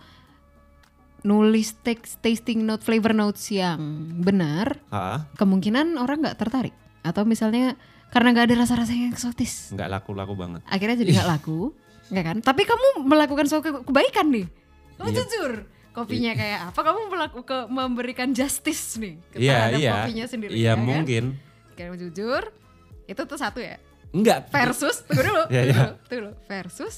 nulis 1.21 1.75
text, 1.77 2.17
tasting 2.19 2.63
note, 2.63 2.81
flavor 2.81 3.11
notes 3.11 3.49
yang 3.49 3.77
benar, 4.17 4.79
kemungkinan 5.35 5.97
orang 5.97 6.21
nggak 6.21 6.37
tertarik 6.37 6.73
atau 7.01 7.23
misalnya 7.23 7.75
karena 8.07 8.31
nggak 8.31 8.45
ada 8.47 8.55
rasa-rasa 8.63 8.91
yang 8.91 9.11
eksotis, 9.11 9.71
nggak 9.71 9.89
laku-laku 9.91 10.33
banget. 10.33 10.61
akhirnya 10.65 10.97
jadi 10.97 11.11
nggak 11.13 11.29
laku, 11.29 11.59
nggak 12.11 12.25
kan? 12.25 12.37
Tapi 12.39 12.61
kamu 12.63 12.87
melakukan 13.03 13.45
suatu 13.45 13.63
ke- 13.65 13.83
kebaikan 13.83 14.31
nih, 14.31 14.45
kamu 14.95 15.09
Iya. 15.09 15.17
jujur, 15.19 15.51
kopinya 15.97 16.31
kayak 16.31 16.59
apa 16.69 16.79
kamu 16.79 16.99
melaku 17.09 17.39
ke 17.41 17.57
memberikan 17.67 18.29
justice 18.29 19.01
nih 19.01 19.17
ke 19.33 19.35
Iya, 19.41 19.53
terhadap 19.57 19.79
iya. 19.81 19.93
kopinya 19.97 20.25
sendiri 20.29 20.51
Iya, 20.53 20.61
ya 20.61 20.73
kan? 20.73 20.85
mungkin. 20.85 21.23
Kayak 21.73 21.89
jujur 21.97 22.43
itu 23.05 23.21
tuh 23.23 23.37
satu 23.37 23.57
ya 23.57 23.81
Enggak. 24.13 24.49
versus 24.49 25.01
tunggu 25.03 25.25
dulu 25.25 25.43
Iya, 25.53 25.61
tunggu 25.61 25.65
iya. 25.65 25.73
dulu, 25.73 25.93
tunggu 25.97 26.21
dulu 26.21 26.31
versus 26.45 26.95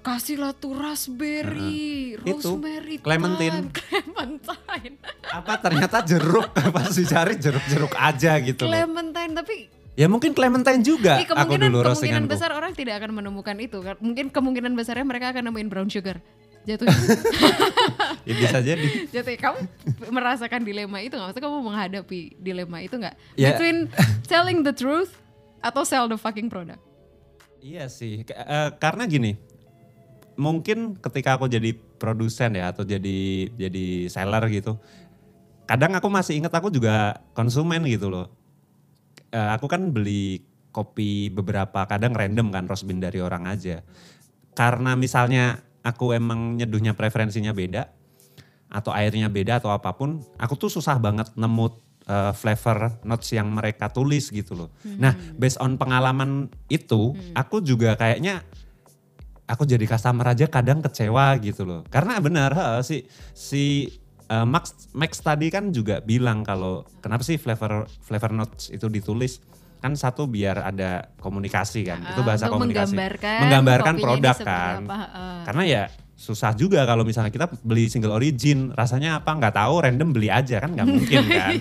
kasihlah 0.00 0.56
tuh 0.56 0.72
raspberry, 0.72 2.16
Itu, 2.16 2.56
rosemary, 2.56 2.96
clementine. 2.98 3.68
thyme, 3.68 3.76
clementine, 3.80 4.94
Apa 5.28 5.60
ternyata 5.60 6.00
jeruk 6.00 6.48
pas 6.74 6.88
dicari 6.88 7.36
jeruk-jeruk 7.36 7.92
aja 7.94 8.40
gitu 8.40 8.64
loh. 8.64 8.72
clementine 8.72 9.32
tapi 9.34 9.56
Ya 9.92 10.08
mungkin 10.08 10.32
clementine 10.32 10.80
juga 10.80 11.20
aku 11.20 11.36
kemungkinan 11.36 11.60
dulu 11.68 11.84
kemungkinan 11.84 12.24
besar 12.24 12.56
orang 12.56 12.72
tidak 12.72 13.04
akan 13.04 13.20
menemukan 13.20 13.52
itu. 13.60 13.84
Mungkin 14.00 14.32
kemungkinan 14.32 14.72
besarnya 14.72 15.04
mereka 15.04 15.36
akan 15.36 15.52
nemuin 15.52 15.68
brown 15.68 15.90
sugar. 15.92 16.24
Jatuhnya, 16.60 16.92
Ya 18.28 18.34
bisa 18.36 18.58
jadi. 18.60 18.86
jatuhnya 19.08 19.40
kamu 19.40 19.58
merasakan 20.08 20.60
dilema 20.60 21.00
itu 21.00 21.16
nggak? 21.16 21.32
Maksudnya 21.32 21.46
kamu 21.48 21.58
menghadapi 21.62 22.20
dilema 22.36 22.78
itu 22.78 22.94
nggak? 22.94 23.16
Ya. 23.34 23.52
Between 23.52 23.88
telling 24.24 24.60
the 24.60 24.70
truth 24.70 25.16
atau 25.58 25.82
sell 25.82 26.04
the 26.04 26.16
fucking 26.16 26.48
product. 26.48 26.80
Iya 27.60 27.88
sih, 27.88 28.24
Ke- 28.24 28.36
eh, 28.36 28.68
karena 28.76 29.04
gini, 29.04 29.36
mungkin 30.34 30.96
ketika 30.96 31.36
aku 31.36 31.44
jadi 31.44 31.72
produsen 31.96 32.56
ya 32.56 32.72
atau 32.72 32.84
jadi 32.84 33.18
jadi 33.52 33.86
seller 34.08 34.44
gitu, 34.48 34.76
kadang 35.64 35.92
aku 35.92 36.08
masih 36.08 36.36
ingat 36.36 36.52
aku 36.52 36.68
juga 36.68 37.20
konsumen 37.32 37.84
gitu 37.84 38.08
loh. 38.08 38.28
Eh, 39.28 39.48
aku 39.52 39.64
kan 39.64 39.92
beli 39.92 40.44
kopi 40.72 41.28
beberapa 41.28 41.84
kadang 41.84 42.12
random 42.12 42.48
kan 42.48 42.64
roast 42.64 42.84
bean 42.84 43.00
dari 43.00 43.20
orang 43.20 43.44
aja. 43.44 43.80
Karena 44.52 44.92
misalnya 44.92 45.60
aku 45.80 46.12
emang 46.12 46.60
nyeduhnya 46.60 46.92
preferensinya 46.92 47.52
beda 47.56 47.88
atau 48.70 48.94
airnya 48.94 49.26
beda 49.26 49.58
atau 49.58 49.74
apa 49.74 49.90
pun, 49.98 50.22
aku 50.38 50.54
tuh 50.54 50.70
susah 50.70 50.94
banget 51.02 51.26
nemu 51.34 51.66
eh, 52.06 52.32
flavor 52.38 53.02
notes 53.02 53.34
yang 53.34 53.50
mereka 53.50 53.90
tulis 53.90 54.30
gitu 54.30 54.54
loh. 54.54 54.70
Nah, 54.86 55.10
based 55.34 55.58
on 55.58 55.74
pengalaman 55.74 56.46
itu, 56.70 57.18
aku 57.34 57.58
juga 57.66 57.98
kayaknya 57.98 58.46
aku 59.50 59.66
jadi 59.66 59.82
customer 59.82 60.22
aja 60.30 60.46
kadang 60.46 60.78
kecewa 60.78 61.34
gitu 61.42 61.66
loh. 61.66 61.82
Karena 61.90 62.22
benar 62.22 62.54
si 62.86 63.02
si 63.34 63.90
eh, 64.30 64.46
Max 64.46 64.94
Max 64.94 65.18
tadi 65.18 65.50
kan 65.50 65.74
juga 65.74 65.98
bilang 65.98 66.46
kalau 66.46 66.86
kenapa 67.02 67.26
sih 67.26 67.42
flavor 67.42 67.90
flavor 68.06 68.30
notes 68.30 68.70
itu 68.70 68.86
ditulis 68.86 69.42
kan 69.80 69.92
satu 69.94 70.24
biar 70.24 70.60
ada 70.62 71.08
komunikasi 71.16 71.80
kan. 71.82 72.04
itu 72.04 72.20
Ah, 72.20 72.26
bahasa 72.26 72.44
untuk 72.46 72.60
komunikasi. 72.60 72.92
menggambarkan 72.92 73.40
Menggambarkan 73.40 73.94
produk 73.96 74.36
kan. 74.38 74.76
apa, 74.82 74.96
heeh. 74.98 75.36
Karena 75.42 75.62
ya 75.64 75.82
susah 76.14 76.52
juga 76.52 76.84
kalau 76.84 77.00
misalnya 77.00 77.28
kita 77.28 77.48
beli 77.58 77.88
single 77.88 78.12
origin, 78.12 78.70
rasanya 78.70 79.18
apa 79.18 79.32
nggak 79.32 79.56
tahu, 79.56 79.74
random 79.80 80.12
beli 80.12 80.28
aja 80.28 80.60
kan 80.60 80.70
nggak 80.70 80.84
mungkin 80.86 81.24
kan. 81.32 81.52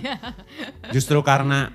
Justru 0.90 1.20
karena 1.22 1.72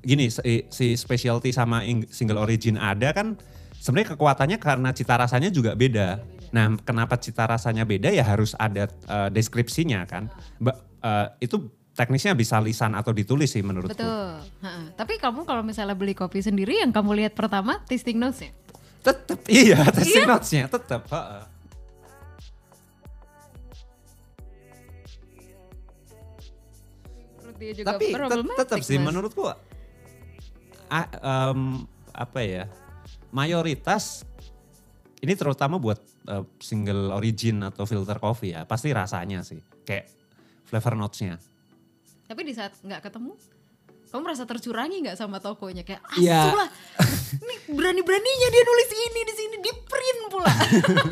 gini 0.00 0.30
si, 0.30 0.40
si 0.68 0.94
specialty 0.94 1.50
sama 1.50 1.82
ing- 1.82 2.06
single 2.08 2.38
origin 2.38 2.78
ada 2.78 3.10
kan 3.10 3.34
sebenarnya 3.76 4.14
kekuatannya 4.14 4.58
karena 4.58 4.90
cita 4.90 5.14
rasanya 5.14 5.50
juga 5.50 5.74
beda. 5.74 6.22
Nah, 6.46 6.78
kenapa 6.80 7.18
cita 7.18 7.42
rasanya 7.42 7.82
beda 7.82 8.08
ya 8.08 8.22
harus 8.22 8.54
ada 8.54 8.86
eh, 8.86 9.28
deskripsinya 9.28 10.06
kan. 10.06 10.30
Ba- 10.56 10.78
eh, 11.02 11.26
itu 11.42 11.58
teknisnya 11.96 12.36
bisa 12.36 12.60
lisan 12.60 12.92
atau 12.92 13.10
ditulis 13.16 13.48
sih 13.48 13.64
menurutku. 13.64 13.96
Betul. 13.96 14.44
Heeh. 14.60 14.84
Tapi 14.92 15.16
kamu 15.16 15.48
kalau 15.48 15.64
misalnya 15.64 15.96
beli 15.96 16.12
kopi 16.12 16.44
sendiri 16.44 16.84
yang 16.84 16.92
kamu 16.92 17.24
lihat 17.24 17.32
pertama 17.32 17.80
tasting 17.88 18.20
notes-nya. 18.20 18.52
Tetep 19.00 19.40
iya, 19.64 19.80
testing 19.88 20.28
notes-nya 20.28 20.68
tetep. 20.68 21.02
heeh. 21.08 21.44
Menurut 27.40 27.56
dia 27.56 27.72
juga 27.72 27.88
Tapi 27.96 28.06
tetap 28.60 28.78
sih 28.84 29.00
Mas. 29.00 29.06
menurutku 29.08 29.48
ah, 30.86 31.06
em, 31.50 31.82
apa 32.14 32.40
ya 32.44 32.64
mayoritas 33.34 34.22
ini 35.24 35.32
terutama 35.34 35.80
buat 35.80 35.98
eh, 36.28 36.44
single 36.60 37.10
origin 37.16 37.64
atau 37.64 37.88
filter 37.88 38.20
coffee 38.20 38.52
ya 38.54 38.68
pasti 38.68 38.92
rasanya 38.92 39.40
sih 39.42 39.58
kayak 39.88 40.12
flavor 40.66 40.98
notes-nya. 40.98 41.38
Tapi 42.26 42.40
di 42.42 42.52
saat 42.52 42.74
nggak 42.82 43.06
ketemu, 43.06 43.38
kamu 44.06 44.20
merasa 44.22 44.42
tercurangi 44.42 45.02
nggak 45.02 45.18
sama 45.18 45.38
tokonya 45.38 45.82
kayak 45.82 46.02
ah 46.02 46.16
Iya. 46.18 46.40
lah, 46.50 46.68
ini 47.38 47.54
berani-beraninya 47.70 48.48
dia 48.50 48.62
nulis 48.62 48.90
ini 48.92 49.20
di 49.22 49.34
sini 49.34 49.56
di 49.60 49.72
print 49.82 50.20
pula. 50.30 50.52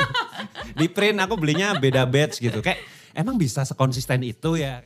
Di 0.81 0.87
print 0.91 1.19
aku 1.23 1.39
belinya 1.39 1.79
beda 1.79 2.03
batch 2.03 2.43
gitu 2.43 2.59
kayak 2.59 2.83
emang 3.15 3.39
bisa 3.39 3.63
sekonsisten 3.63 4.27
itu 4.27 4.59
ya. 4.59 4.83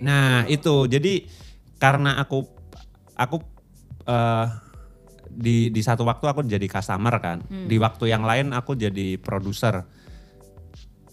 Nah 0.00 0.48
itu 0.48 0.88
jadi 0.88 1.28
karena 1.76 2.16
aku 2.16 2.48
aku 3.12 3.36
eh, 4.08 4.46
di 5.28 5.68
di 5.68 5.80
satu 5.84 6.08
waktu 6.08 6.24
aku 6.24 6.40
jadi 6.48 6.64
customer 6.66 7.14
kan, 7.20 7.44
di 7.68 7.76
waktu 7.76 8.08
yang 8.08 8.24
lain 8.24 8.56
aku 8.56 8.72
jadi 8.74 9.20
produser. 9.20 9.84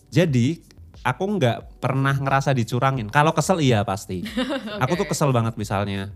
Jadi 0.08 0.64
aku 1.06 1.38
nggak 1.38 1.78
pernah 1.78 2.18
ngerasa 2.18 2.58
dicurangin. 2.58 3.14
Kalau 3.14 3.30
kesel 3.32 3.62
iya 3.62 3.86
pasti. 3.86 4.26
Aku 4.84 4.98
tuh 4.98 5.06
kesel 5.06 5.30
banget 5.30 5.54
misalnya. 5.56 6.10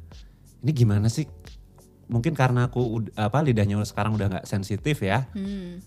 Ini 0.66 0.72
gimana 0.74 1.08
sih? 1.08 1.30
Mungkin 2.10 2.34
karena 2.34 2.66
aku 2.66 3.06
apa 3.14 3.46
lidahnya 3.46 3.78
sekarang 3.86 4.18
udah 4.18 4.28
nggak 4.34 4.46
sensitif 4.50 4.98
ya 5.06 5.30
Hmm. 5.30 5.78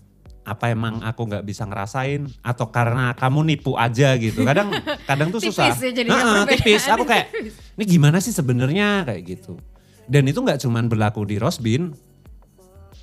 apa 0.43 0.71
emang 0.71 1.03
aku 1.03 1.23
nggak 1.27 1.43
bisa 1.43 1.63
ngerasain 1.67 2.27
atau 2.39 2.67
karena 2.67 3.11
kamu 3.15 3.43
nipu 3.43 3.75
aja 3.79 4.15
gitu 4.19 4.43
kadang 4.43 4.71
kadang 5.07 5.31
tuh 5.31 5.39
susah 5.39 5.71
Tipis 5.71 5.79
ya 5.79 5.91
perbedaannya, 6.03 6.47
tipis 6.51 6.83
aku 6.87 7.03
kayak 7.07 7.27
ini 7.79 7.83
gimana 7.87 8.19
sih 8.19 8.35
sebenarnya 8.35 9.07
kayak 9.07 9.23
gitu 9.23 9.55
dan 10.03 10.27
itu 10.27 10.43
nggak 10.43 10.59
cuman 10.59 10.91
berlaku 10.91 11.23
di 11.23 11.39
roast 11.39 11.63
bean 11.63 11.95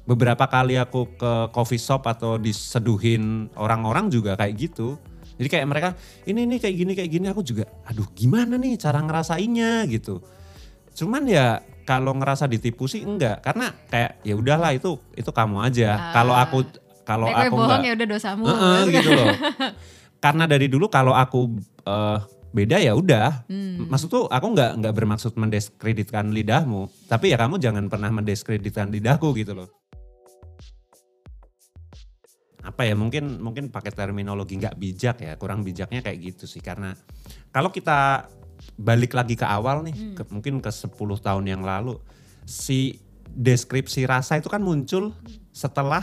beberapa 0.04 0.44
kali 0.48 0.76
aku 0.76 1.16
ke 1.16 1.32
coffee 1.52 1.80
shop 1.80 2.04
atau 2.08 2.36
diseduhin 2.36 3.48
orang-orang 3.56 4.12
juga 4.12 4.36
kayak 4.36 4.56
gitu 4.60 5.00
jadi 5.40 5.48
kayak 5.48 5.66
mereka 5.66 5.88
ini 6.28 6.44
ini 6.44 6.56
kayak 6.60 6.76
gini 6.76 6.92
kayak 6.92 7.10
gini 7.10 7.26
aku 7.32 7.40
juga 7.40 7.64
aduh 7.88 8.04
gimana 8.12 8.60
nih 8.60 8.76
cara 8.76 9.00
ngerasainnya 9.00 9.88
gitu 9.88 10.20
cuman 10.92 11.24
ya 11.24 11.64
kalau 11.88 12.12
ngerasa 12.12 12.44
ditipu 12.46 12.84
sih 12.84 13.02
enggak 13.02 13.40
karena 13.40 13.72
kayak 13.88 14.20
ya 14.22 14.36
udahlah 14.36 14.76
itu 14.76 15.00
itu 15.16 15.30
kamu 15.32 15.64
aja 15.64 16.12
kalau 16.12 16.36
aku 16.36 16.62
kalau 17.10 17.26
aku 17.26 17.54
bohong 17.58 17.82
enggak 17.82 17.82
ya 17.82 17.92
udah 17.98 18.08
dosamu. 18.08 18.44
Heeh, 18.46 18.80
gitu 18.94 19.10
loh. 19.10 19.26
Karena 20.24 20.44
dari 20.46 20.66
dulu 20.70 20.86
kalau 20.86 21.10
aku 21.16 21.58
eh, 21.82 22.18
beda 22.54 22.76
ya 22.78 22.92
udah. 22.94 23.50
Hmm. 23.50 23.90
Maksud 23.90 24.08
tuh 24.12 24.24
aku 24.30 24.46
nggak 24.54 24.70
nggak 24.78 24.94
bermaksud 24.94 25.32
mendiskreditkan 25.34 26.30
lidahmu, 26.30 26.86
tapi 27.10 27.34
ya 27.34 27.36
kamu 27.40 27.58
jangan 27.58 27.90
pernah 27.90 28.14
mendiskreditkan 28.14 28.94
lidahku 28.94 29.34
gitu 29.34 29.58
loh. 29.58 29.68
Apa 32.60 32.84
ya 32.84 32.92
mungkin 32.92 33.40
mungkin 33.40 33.68
pakai 33.68 33.90
terminologi 33.90 34.56
nggak 34.56 34.76
bijak 34.76 35.16
ya, 35.20 35.32
kurang 35.34 35.64
bijaknya 35.64 36.00
kayak 36.00 36.18
gitu 36.20 36.44
sih 36.44 36.60
karena 36.60 36.92
kalau 37.48 37.68
kita 37.68 38.28
balik 38.76 39.12
lagi 39.12 39.34
ke 39.34 39.44
awal 39.44 39.80
nih, 39.80 39.96
Hmm. 39.96 40.14
ke- 40.14 40.28
mungkin 40.28 40.60
ke 40.60 40.68
10 40.68 40.92
tahun 41.16 41.44
yang 41.48 41.64
lalu 41.64 41.96
si 42.44 43.00
deskripsi 43.26 44.04
rasa 44.04 44.36
itu 44.36 44.48
kan 44.48 44.60
muncul 44.60 45.16
setelah 45.50 46.02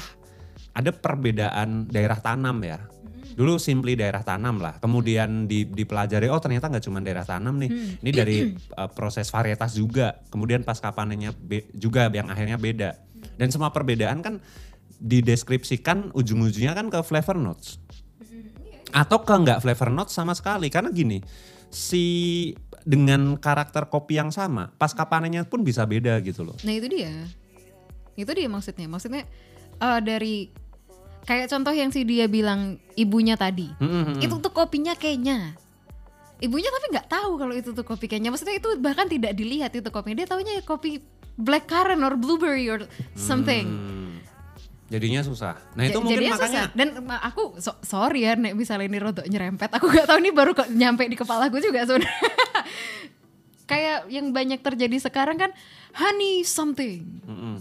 ada 0.72 0.90
perbedaan 0.90 1.86
daerah 1.86 2.18
tanam 2.18 2.58
ya. 2.62 2.82
Dulu 3.38 3.62
simply 3.62 3.94
daerah 3.94 4.26
tanam 4.26 4.58
lah. 4.58 4.82
Kemudian 4.82 5.46
di, 5.46 5.62
dipelajari 5.62 6.26
oh 6.26 6.42
ternyata 6.42 6.74
nggak 6.74 6.82
cuma 6.82 6.98
daerah 6.98 7.22
tanam 7.22 7.54
nih. 7.58 7.70
Ini 8.02 8.10
dari 8.12 8.38
uh, 8.74 8.90
proses 8.90 9.30
varietas 9.30 9.78
juga. 9.78 10.26
Kemudian 10.28 10.66
pasca 10.66 10.90
panennya 10.90 11.30
be- 11.32 11.70
juga 11.70 12.10
yang 12.10 12.26
akhirnya 12.28 12.58
beda. 12.58 12.98
Dan 13.38 13.54
semua 13.54 13.70
perbedaan 13.70 14.26
kan 14.26 14.42
dideskripsikan 14.98 16.12
ujung-ujungnya 16.13 16.74
kan 16.74 16.89
ke 16.89 17.00
flavor 17.06 17.38
notes. 17.38 17.77
Atau 18.92 19.22
ke 19.22 19.34
nggak 19.34 19.62
flavor 19.62 19.89
notes 19.94 20.13
sama 20.16 20.34
sekali. 20.34 20.72
Karena 20.74 20.89
gini, 20.89 21.22
si 21.70 22.06
dengan 22.88 23.36
karakter 23.36 23.92
kopi 23.92 24.16
yang 24.18 24.32
sama, 24.32 24.72
pasca 24.80 25.04
panennya 25.06 25.44
pun 25.44 25.62
bisa 25.62 25.84
beda 25.84 26.18
gitu 26.24 26.48
loh. 26.48 26.56
Nah 26.63 26.74
itu 26.74 26.88
dia, 26.88 27.12
itu 28.16 28.32
dia 28.32 28.48
maksudnya. 28.48 28.88
Maksudnya 28.88 29.24
eh, 29.77 30.00
dari 30.00 30.48
kayak 31.27 31.51
contoh 31.51 31.75
yang 31.75 31.92
si 31.92 32.08
dia 32.08 32.32
bilang 32.32 32.80
ibunya 32.96 33.36
tadi, 33.36 33.68
Mm-mm. 33.84 34.24
itu 34.24 34.39
tuh 34.39 34.54
kopinya 34.56 34.96
kayaknya. 34.96 35.60
Ibunya 36.38 36.70
tapi 36.70 36.86
nggak 36.94 37.10
tahu 37.10 37.32
kalau 37.42 37.54
itu 37.58 37.74
tuh 37.74 37.84
kopi 37.84 38.06
kayaknya. 38.08 38.30
Maksudnya 38.30 38.56
itu 38.62 38.70
bahkan 38.77 39.10
tidak 39.10 39.34
dilihat 39.34 39.74
itu 39.74 39.89
kopinya. 39.89 40.22
Dia 40.24 40.30
taunya 40.30 40.62
kopi 40.63 41.01
black 41.38 41.66
currant 41.70 42.01
or 42.06 42.13
blueberry 42.16 42.70
or 42.70 42.86
something. 43.18 43.68
Hmm. 43.68 43.97
Jadinya 44.88 45.20
susah. 45.20 45.60
Nah 45.74 45.84
itu 45.84 45.94
Ja- 45.94 46.00
mungkin 46.00 46.15
jadinya 46.17 46.34
makanya 46.34 46.62
susah. 46.63 46.74
Dan 46.74 46.88
aku 47.12 47.44
so- 47.58 47.79
sorry 47.82 48.24
ya 48.24 48.34
nek 48.34 48.53
misalnya 48.53 48.88
ini 48.88 48.98
rodok 48.98 49.25
nyerempet. 49.25 49.67
Aku 49.70 49.88
gak 49.88 50.08
tahu 50.08 50.20
nih 50.20 50.32
baru 50.32 50.51
kok 50.53 50.70
nyampe 50.70 51.03
di 51.03 51.13
kepala 51.13 51.48
aku 51.48 51.60
juga 51.60 51.84
sebenarnya. 51.84 52.08
Kayak 53.65 54.08
yang 54.08 54.32
banyak 54.32 54.63
terjadi 54.63 54.96
sekarang 55.01 55.36
kan 55.38 55.51
honey 55.94 56.39
something, 56.41 57.03
Mm-mm. 57.22 57.60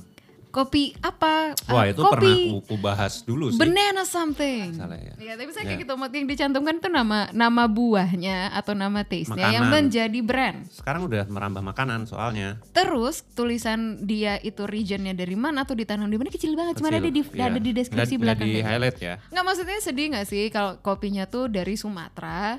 Kopi 0.57 0.97
apa? 0.99 1.53
Wah 1.69 1.85
eh, 1.85 1.93
itu 1.93 2.01
kopi 2.01 2.17
pernah 2.17 2.33
aku, 2.33 2.57
aku 2.65 2.77
bahas 2.81 3.21
dulu 3.21 3.53
sih. 3.53 3.61
banana 3.61 4.03
something. 4.03 4.73
Salah 4.73 4.97
ya. 4.97 5.13
Ya, 5.21 5.33
tapi 5.37 5.53
saya 5.53 5.69
Ya. 5.69 5.77
kayak 5.77 5.81
gitu 5.85 5.93
yang 5.93 6.27
dicantumkan 6.27 6.81
tuh 6.81 6.89
nama 6.89 7.29
nama 7.31 7.69
buahnya 7.69 8.57
atau 8.57 8.73
nama 8.73 9.05
taste-nya 9.05 9.53
yang 9.53 9.69
menjadi 9.69 10.21
brand. 10.25 10.65
Sekarang 10.73 11.05
udah 11.05 11.29
merambah 11.29 11.61
makanan 11.61 12.09
soalnya. 12.09 12.57
Terus 12.73 13.21
tulisan 13.37 14.01
dia 14.01 14.41
itu 14.41 14.65
regionnya 14.65 15.13
dari 15.13 15.37
mana 15.37 15.69
atau 15.69 15.77
ditanam 15.77 16.09
di 16.09 16.17
mana 16.17 16.33
kecil 16.33 16.57
banget, 16.57 16.81
cuma 16.81 16.89
Kecil, 16.89 17.03
ada 17.03 17.11
di 17.13 17.21
iya. 17.21 17.45
ada 17.45 17.61
di 17.61 17.71
deskripsi 17.71 17.93
Nggak- 17.93 18.09
nggak 18.09 18.23
belakang. 18.25 18.47
di 18.47 18.51
kayak 18.51 18.65
gitu. 18.65 18.71
highlight 18.73 18.99
ya. 18.99 19.15
Nggak 19.29 19.45
maksudnya 19.45 19.79
sedih 19.85 20.07
nggak 20.15 20.27
sih 20.27 20.45
kalau 20.49 20.73
kopinya 20.81 21.25
tuh 21.27 21.53
dari 21.53 21.75
Sumatera, 21.77 22.57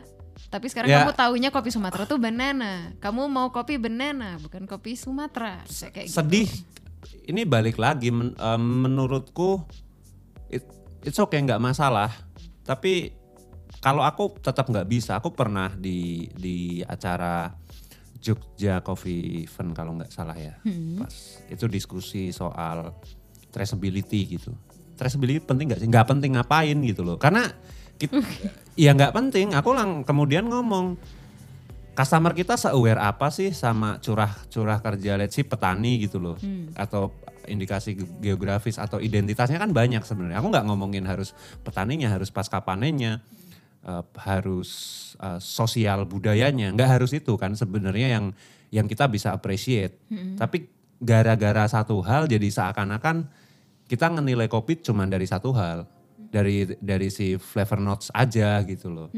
tapi 0.48 0.70
sekarang 0.70 0.88
Ya. 0.88 1.02
kamu 1.02 1.12
taunya 1.16 1.50
kopi 1.50 1.70
Sumatera 1.72 2.06
tuh 2.06 2.22
banana. 2.22 2.94
Kamu 3.00 3.26
mau 3.26 3.50
kopi 3.50 3.76
banana, 3.76 4.38
bukan 4.38 4.64
kopi 4.64 4.94
Sumatera. 4.94 5.66
Kayak 5.66 5.92
kayak 5.98 6.08
gitu. 6.08 6.16
Ini 7.28 7.44
balik 7.44 7.76
lagi 7.76 8.10
men- 8.10 8.36
em, 8.40 8.64
menurutku 8.88 9.64
it, 10.48 10.64
it's 11.04 11.20
okay 11.20 11.44
nggak 11.44 11.60
masalah. 11.60 12.12
Tapi 12.64 13.12
kalau 13.84 14.04
aku 14.04 14.40
tetap 14.40 14.68
nggak 14.68 14.88
bisa. 14.88 15.20
Aku 15.20 15.32
pernah 15.36 15.72
di 15.72 16.28
di 16.34 16.82
acara 16.84 17.52
Jogja 18.18 18.82
Coffee 18.82 19.46
Event 19.46 19.72
kalau 19.78 19.96
nggak 20.00 20.12
salah 20.12 20.36
ya. 20.36 20.58
Hmm. 20.66 21.04
Pas 21.04 21.16
itu 21.48 21.66
diskusi 21.70 22.34
soal 22.34 22.96
traceability 23.54 24.40
gitu. 24.40 24.52
Traceability 24.98 25.44
penting 25.46 25.72
nggak 25.72 25.82
sih? 25.84 25.90
Nggak 25.90 26.08
penting 26.10 26.32
ngapain 26.36 26.78
gitu 26.82 27.06
loh. 27.06 27.16
Karena 27.22 27.46
kita, 27.96 28.18
ya 28.84 28.92
nggak 28.98 29.14
penting. 29.14 29.54
Aku 29.54 29.72
lang 29.72 30.02
kemudian 30.04 30.50
ngomong 30.50 30.98
customer 31.98 32.38
kita 32.38 32.54
se-aware 32.54 33.02
apa 33.02 33.34
sih 33.34 33.50
sama 33.58 33.98
curah-curah 33.98 34.86
kerja 34.86 35.18
let's 35.18 35.34
say 35.34 35.42
petani 35.42 35.98
gitu 36.06 36.22
loh. 36.22 36.38
Atau 36.78 37.10
indikasi 37.50 37.98
ge- 37.98 38.06
geografis 38.22 38.78
atau 38.78 39.02
identitasnya 39.02 39.58
kan 39.58 39.74
banyak 39.74 40.06
sebenarnya. 40.06 40.38
Aku 40.38 40.54
nggak 40.54 40.68
ngomongin 40.70 41.10
harus 41.10 41.34
petaninya, 41.66 42.14
harus 42.14 42.30
pasca 42.30 42.62
panennya, 42.62 43.26
eh, 43.82 44.04
harus 44.22 44.70
eh, 45.18 45.42
sosial 45.42 46.06
budayanya, 46.06 46.70
nggak 46.78 47.02
harus 47.02 47.18
itu 47.18 47.34
kan 47.34 47.58
sebenarnya 47.58 48.14
yang 48.14 48.26
yang 48.70 48.86
kita 48.86 49.10
bisa 49.10 49.34
appreciate. 49.34 49.98
Tapi 50.38 50.70
gara-gara 51.02 51.66
satu 51.66 51.98
hal 52.06 52.30
jadi 52.30 52.46
seakan-akan 52.46 53.26
kita 53.88 54.12
ngenilai 54.12 54.52
kopi 54.52 54.78
cuma 54.84 55.08
dari 55.08 55.26
satu 55.26 55.50
hal, 55.56 55.88
dari 56.30 56.78
dari 56.78 57.08
si 57.10 57.40
flavor 57.40 57.80
notes 57.82 58.14
aja 58.14 58.62
gitu 58.68 58.92
loh. 58.94 59.10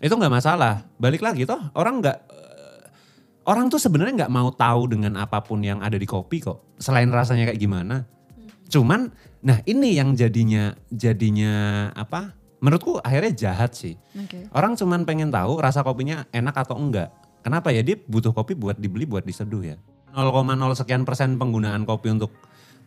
Itu 0.00 0.14
nggak 0.16 0.32
masalah. 0.32 0.84
Balik 1.00 1.24
lagi 1.24 1.48
toh 1.48 1.58
orang 1.72 2.04
nggak 2.04 2.18
eh, 2.28 2.80
orang 3.48 3.72
tuh 3.72 3.80
sebenarnya 3.80 4.24
nggak 4.24 4.32
mau 4.32 4.52
tahu 4.52 4.92
dengan 4.92 5.16
apa 5.16 5.40
pun 5.40 5.64
yang 5.64 5.80
ada 5.80 5.96
di 5.96 6.04
kopi 6.04 6.44
kok. 6.44 6.76
Selain 6.76 7.08
rasanya 7.08 7.48
kayak 7.48 7.60
gimana. 7.60 8.04
Cuman 8.68 9.08
nah 9.46 9.62
ini 9.64 9.96
yang 9.96 10.12
jadinya 10.12 10.74
jadinya 10.92 11.88
apa? 11.96 12.34
Menurutku 12.60 13.00
akhirnya 13.00 13.32
jahat 13.36 13.76
sih. 13.76 13.94
Oke. 14.16 14.48
Orang 14.52 14.76
cuman 14.76 15.04
pengen 15.04 15.28
tahu 15.32 15.60
rasa 15.60 15.84
kopinya 15.84 16.24
enak 16.32 16.56
atau 16.66 16.76
enggak. 16.76 17.12
Kenapa 17.44 17.70
ya 17.70 17.80
dia 17.84 17.94
butuh 17.94 18.34
kopi 18.34 18.58
buat 18.58 18.74
dibeli 18.80 19.06
buat 19.06 19.22
diseduh 19.22 19.62
ya. 19.62 19.76
0,0 20.16 20.32
sekian 20.72 21.04
persen 21.04 21.36
penggunaan 21.36 21.84
kopi 21.84 22.08
untuk 22.08 22.32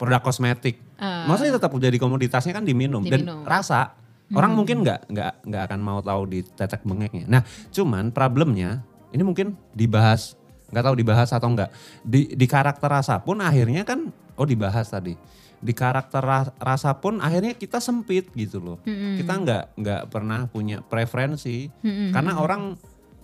produk 0.01 0.19
kosmetik. 0.19 0.81
Ah. 0.97 1.29
Maksudnya 1.29 1.61
tetap 1.61 1.71
jadi 1.77 1.97
komoditasnya 2.01 2.57
kan 2.57 2.65
diminum, 2.65 3.05
Diminum. 3.05 3.45
dan 3.45 3.47
rasa. 3.47 3.93
Orang 4.29 4.53
mungkin 4.53 4.85
nggak 4.85 5.09
nggak 5.09 5.33
nggak 5.49 5.63
akan 5.69 5.79
mau 5.81 5.99
tahu 6.05 6.21
di 6.29 6.39
tetek 6.45 6.85
bengeknya. 6.85 7.25
Nah, 7.25 7.41
cuman 7.73 8.13
problemnya 8.13 8.85
ini 9.09 9.25
mungkin 9.25 9.57
dibahas 9.73 10.37
nggak 10.69 10.85
tahu 10.85 10.95
dibahas 11.01 11.29
atau 11.33 11.49
enggak. 11.49 11.73
Di 12.05 12.29
di 12.37 12.45
karakter 12.45 12.89
rasa 12.93 13.17
pun 13.25 13.41
akhirnya 13.41 13.81
kan 13.81 14.13
oh 14.37 14.45
dibahas 14.45 14.85
tadi. 14.85 15.17
Di 15.59 15.73
karakter 15.75 16.21
ra- 16.23 16.55
rasa 16.61 16.93
pun 17.01 17.19
akhirnya 17.19 17.57
kita 17.57 17.81
sempit 17.81 18.29
gitu 18.37 18.61
loh. 18.61 18.77
Kita 19.17 19.33
nggak 19.33 19.63
nggak 19.81 20.01
pernah 20.13 20.45
punya 20.45 20.79
preferensi 20.85 21.67
karena 22.13 22.37
orang 22.37 22.77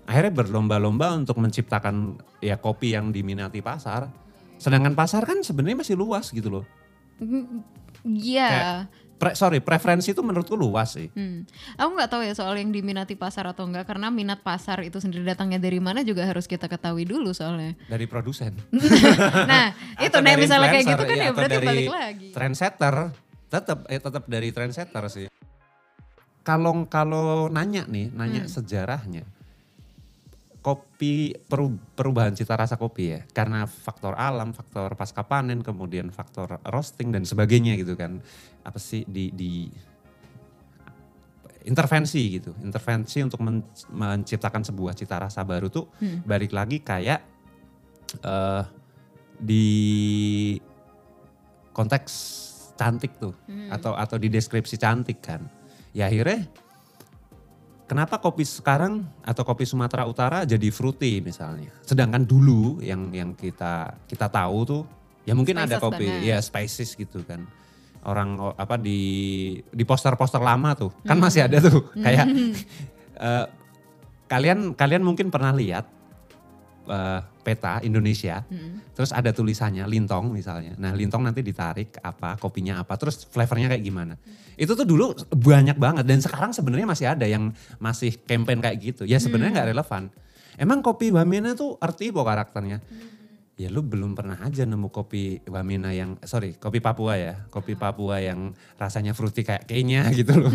akhirnya 0.06 0.34
berlomba-lomba 0.42 1.14
untuk 1.16 1.38
menciptakan 1.38 2.18
ya 2.42 2.58
kopi 2.58 2.98
yang 2.98 3.14
diminati 3.14 3.62
pasar. 3.62 4.10
Sedangkan 4.58 4.98
pasar 4.98 5.22
kan 5.24 5.46
sebenarnya 5.46 5.86
masih 5.86 5.96
luas 5.96 6.34
gitu 6.34 6.50
loh. 6.50 6.66
Iya. 8.06 8.50
Kayak, 8.50 8.80
pre- 9.16 9.36
sorry, 9.36 9.60
preferensi 9.60 10.12
itu 10.12 10.22
menurutku 10.22 10.54
luas 10.54 10.96
sih. 10.96 11.08
Hmm. 11.12 11.48
Aku 11.76 11.96
nggak 11.96 12.10
tahu 12.12 12.22
ya 12.24 12.34
soal 12.36 12.56
yang 12.56 12.70
diminati 12.70 13.16
pasar 13.16 13.48
atau 13.48 13.66
enggak 13.66 13.88
karena 13.88 14.12
minat 14.12 14.40
pasar 14.40 14.84
itu 14.84 15.00
sendiri 15.00 15.24
datangnya 15.24 15.58
dari 15.58 15.80
mana 15.80 16.04
juga 16.04 16.24
harus 16.28 16.46
kita 16.46 16.68
ketahui 16.68 17.04
dulu 17.04 17.32
soalnya. 17.32 17.76
Dari 17.88 18.06
produsen. 18.06 18.56
nah 19.52 19.72
itu 20.00 20.18
nah 20.20 20.26
dari 20.26 20.42
misalnya 20.44 20.70
kayak 20.72 20.86
gitu 20.86 21.04
kan 21.04 21.16
ya 21.16 21.24
atau 21.26 21.36
berarti 21.36 21.56
dari 21.56 21.68
balik 21.68 21.88
lagi. 21.92 22.28
Trendsetter, 22.32 22.96
tetap 23.48 23.80
eh 23.88 24.00
tetap 24.00 24.24
dari 24.28 24.50
trendsetter 24.52 25.04
sih. 25.08 25.28
Kalau 26.46 26.86
kalau 26.86 27.50
nanya 27.50 27.90
nih, 27.90 28.14
nanya 28.14 28.46
Hmm. 28.46 28.52
sejarahnya. 28.54 29.26
Kopi 30.66 31.38
peru- 31.46 31.78
perubahan 31.94 32.34
cita 32.34 32.58
rasa 32.58 32.74
kopi 32.74 33.14
ya, 33.14 33.22
karena 33.38 33.70
faktor 33.70 34.18
alam, 34.18 34.50
faktor 34.50 34.98
pasca 34.98 35.22
panen, 35.22 35.62
kemudian 35.62 36.10
faktor 36.10 36.58
roasting 36.66 37.14
dan 37.14 37.22
sebagainya 37.22 37.78
gitu 37.78 37.94
kan. 37.94 38.18
Apa 38.66 38.82
sih 38.82 39.06
di 39.06 39.30
di 39.30 39.70
intervensi 41.70 42.42
gitu, 42.42 42.58
intervensi 42.66 43.22
untuk 43.22 43.46
men- 43.46 43.62
menciptakan 43.94 44.66
sebuah 44.66 44.98
cita 44.98 45.22
rasa 45.22 45.46
baru 45.46 45.70
tuh 45.70 45.86
Hmm. 46.02 46.26
balik 46.26 46.50
lagi 46.50 46.82
kayak 46.82 47.22
eh 48.26 48.64
di 49.38 49.66
konteks 51.78 52.14
cantik 52.74 53.22
tuh 53.22 53.38
Hmm. 53.46 53.70
atau 53.70 53.94
atau 53.94 54.18
di 54.18 54.34
deskripsi 54.34 54.82
cantik 54.82 55.22
kan. 55.22 55.46
Ya 55.94 56.10
akhirnya 56.10 56.50
kenapa 57.86 58.18
kopi 58.22 58.46
sekarang 58.46 59.06
atau 59.22 59.46
kopi 59.46 59.66
Sumatera 59.66 60.06
Utara 60.06 60.44
jadi 60.44 60.70
fruity 60.74 61.22
misalnya. 61.22 61.70
Sedangkan 61.86 62.26
dulu 62.26 62.82
yang 62.82 63.10
yang 63.14 63.34
kita 63.38 63.94
kita 64.10 64.28
tahu 64.30 64.58
tuh 64.66 64.84
ya 65.26 65.34
mungkin 65.34 65.58
ada 65.58 65.78
Spices 65.78 65.86
kopi 65.86 66.06
banget. 66.06 66.30
ya 66.30 66.38
spices 66.42 66.90
gitu 66.98 67.22
kan. 67.26 67.46
Orang 68.06 68.38
apa 68.54 68.78
di 68.78 69.02
di 69.74 69.84
poster-poster 69.86 70.42
lama 70.42 70.78
tuh 70.78 70.94
kan 71.02 71.18
masih 71.18 71.50
ada 71.50 71.58
tuh 71.58 71.90
kayak 71.98 72.26
eh, 73.26 73.46
kalian 74.30 74.78
kalian 74.78 75.02
mungkin 75.02 75.34
pernah 75.34 75.54
lihat 75.54 75.90
eh, 76.86 77.22
peta 77.46 77.78
Indonesia 77.86 78.42
Hmm. 78.50 78.82
terus 78.98 79.14
ada 79.14 79.30
tulisannya 79.30 79.86
lintong 79.86 80.34
misalnya. 80.34 80.74
Nah 80.82 80.98
lintong 80.98 81.22
nanti 81.22 81.46
ditarik 81.46 82.02
apa 82.02 82.42
kopinya 82.42 82.82
apa 82.82 82.98
terus 82.98 83.30
flavornya 83.30 83.70
kayak 83.70 83.84
gimana. 83.86 84.18
Itu 84.58 84.74
tuh 84.74 84.88
dulu 84.88 85.14
banyak 85.30 85.78
banget 85.78 86.10
dan 86.10 86.18
sekarang 86.26 86.52
sebenarnya 86.52 86.90
masih 86.90 87.06
ada 87.06 87.30
yang 87.30 87.54
masih 87.78 88.18
campaign 88.26 88.66
kayak 88.66 88.78
gitu. 88.82 89.04
Ya 89.06 89.22
sebenarnya 89.22 89.62
nggak 89.62 89.70
relevan. 89.78 90.10
Emang 90.58 90.80
kopi 90.82 91.12
Wamena 91.14 91.54
tuh 91.54 91.78
arti 91.78 92.10
apa 92.10 92.24
karakternya? 92.24 92.80
Ya 93.56 93.72
lu 93.72 93.84
belum 93.84 94.20
pernah 94.20 94.36
aja 94.44 94.68
nemu 94.68 94.92
kopi 94.92 95.40
Wamena 95.48 95.96
yang 95.96 96.20
sorry 96.28 96.60
kopi 96.60 96.84
Papua 96.84 97.16
ya, 97.16 97.48
kopi 97.48 97.80
Papua 97.80 98.20
yang 98.20 98.52
rasanya 98.76 99.16
fruity 99.16 99.48
kayak 99.48 99.64
Kenya 99.64 100.08
gitu 100.20 100.36
loh. 100.36 100.52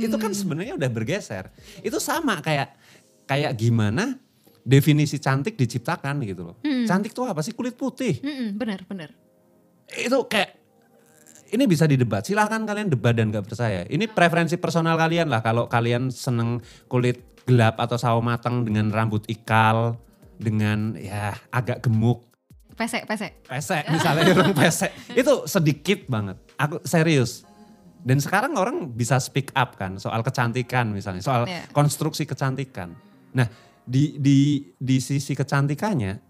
Itu 0.00 0.16
kan 0.16 0.32
sebenarnya 0.32 0.76
udah 0.76 0.88
bergeser. 0.88 1.52
Itu 1.84 2.00
sama 2.00 2.40
kayak 2.40 2.72
kayak 3.24 3.52
gimana 3.56 4.20
definisi 4.64 5.20
cantik 5.20 5.54
diciptakan 5.54 6.24
gitu 6.24 6.42
loh. 6.42 6.56
Cantik 6.88 7.12
tuh 7.12 7.28
apa 7.28 7.44
sih? 7.44 7.52
Kulit 7.52 7.76
putih. 7.76 8.18
Mm-mm, 8.18 8.56
benar 8.56 8.80
benar. 8.84 9.12
Itu 9.86 10.24
kayak 10.24 10.56
ini 11.52 11.64
bisa 11.64 11.84
didebat. 11.84 12.24
Silahkan 12.24 12.64
kalian 12.64 12.88
debat 12.88 13.14
dan 13.14 13.30
gak 13.30 13.46
percaya. 13.46 13.84
Ini 13.86 14.10
preferensi 14.10 14.56
personal 14.56 14.96
kalian 14.96 15.28
lah. 15.28 15.38
Kalau 15.38 15.68
kalian 15.68 16.08
seneng 16.08 16.58
kulit 16.88 17.20
gelap 17.44 17.76
atau 17.76 17.94
sawo 17.94 18.18
matang 18.18 18.64
dengan 18.64 18.88
rambut 18.88 19.22
ikal, 19.28 20.00
dengan 20.34 20.96
ya 20.96 21.36
agak 21.52 21.84
gemuk, 21.84 22.24
Pesek 22.74 23.06
pesek. 23.06 23.46
pesek 23.46 23.86
misalnya 23.86 24.34
orang 24.34 24.50
pesek. 24.58 24.90
Itu 25.14 25.46
sedikit 25.46 26.10
banget. 26.10 26.40
Aku 26.58 26.82
serius. 26.82 27.46
Dan 28.02 28.18
sekarang 28.18 28.58
orang 28.58 28.90
bisa 28.90 29.16
speak 29.16 29.54
up 29.54 29.78
kan 29.78 29.96
soal 29.96 30.20
kecantikan 30.20 30.90
misalnya, 30.90 31.22
soal 31.22 31.46
Iya. 31.46 31.70
konstruksi 31.70 32.26
kecantikan. 32.26 32.92
Nah, 33.30 33.46
di 33.84 34.16
di 34.16 34.38
di 34.76 34.96
sisi 34.98 35.36
kecantikannya 35.36 36.20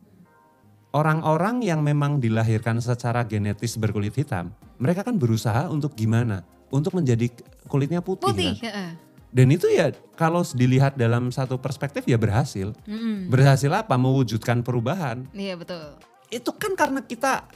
orang-orang 0.95 1.62
yang 1.62 1.83
memang 1.83 2.23
dilahirkan 2.23 2.79
secara 2.79 3.27
genetis 3.27 3.75
berkulit 3.75 4.14
hitam, 4.14 4.55
mereka 4.79 5.03
kan 5.03 5.19
berusaha 5.19 5.67
untuk 5.67 5.99
gimana? 5.99 6.47
Untuk 6.71 6.95
menjadi 6.95 7.31
kulitnya 7.71 8.03
putih, 8.03 8.27
Putih. 8.31 8.55
kan? 8.59 8.99
Dan 9.35 9.51
itu 9.51 9.67
ya 9.67 9.90
kalau 10.14 10.47
dilihat 10.47 10.95
dalam 10.95 11.31
satu 11.35 11.59
perspektif 11.59 12.07
ya 12.07 12.14
berhasil. 12.14 12.71
Mm-mm. 12.87 13.27
Berhasil 13.27 13.71
apa? 13.75 13.99
Mewujudkan 13.99 14.62
perubahan 14.62 15.27
Iya 15.35 15.59
betul. 15.59 15.99
itu 16.31 16.51
kan 16.55 16.75
karena 16.75 17.03
kita 17.03 17.47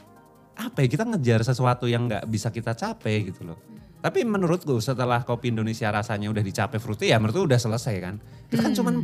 apa 0.58 0.78
ya 0.82 0.88
kita 0.90 1.06
ngejar 1.06 1.42
sesuatu 1.46 1.86
yang 1.86 2.10
nggak 2.10 2.26
bisa 2.26 2.50
kita 2.50 2.74
capai 2.74 3.30
gitu 3.30 3.46
loh. 3.46 3.58
Tapi 3.98 4.22
menurutku 4.26 4.78
setelah 4.78 5.22
kopi 5.22 5.50
Indonesia 5.54 5.90
rasanya 5.90 6.30
udah 6.30 6.42
dicapai 6.42 6.78
fruity 6.82 7.10
ya 7.14 7.18
menurutku 7.22 7.46
udah 7.46 7.58
selesai 7.58 7.94
kan. 8.02 8.14
Itu 8.50 8.58
kan 8.62 8.74
cuman 8.74 8.94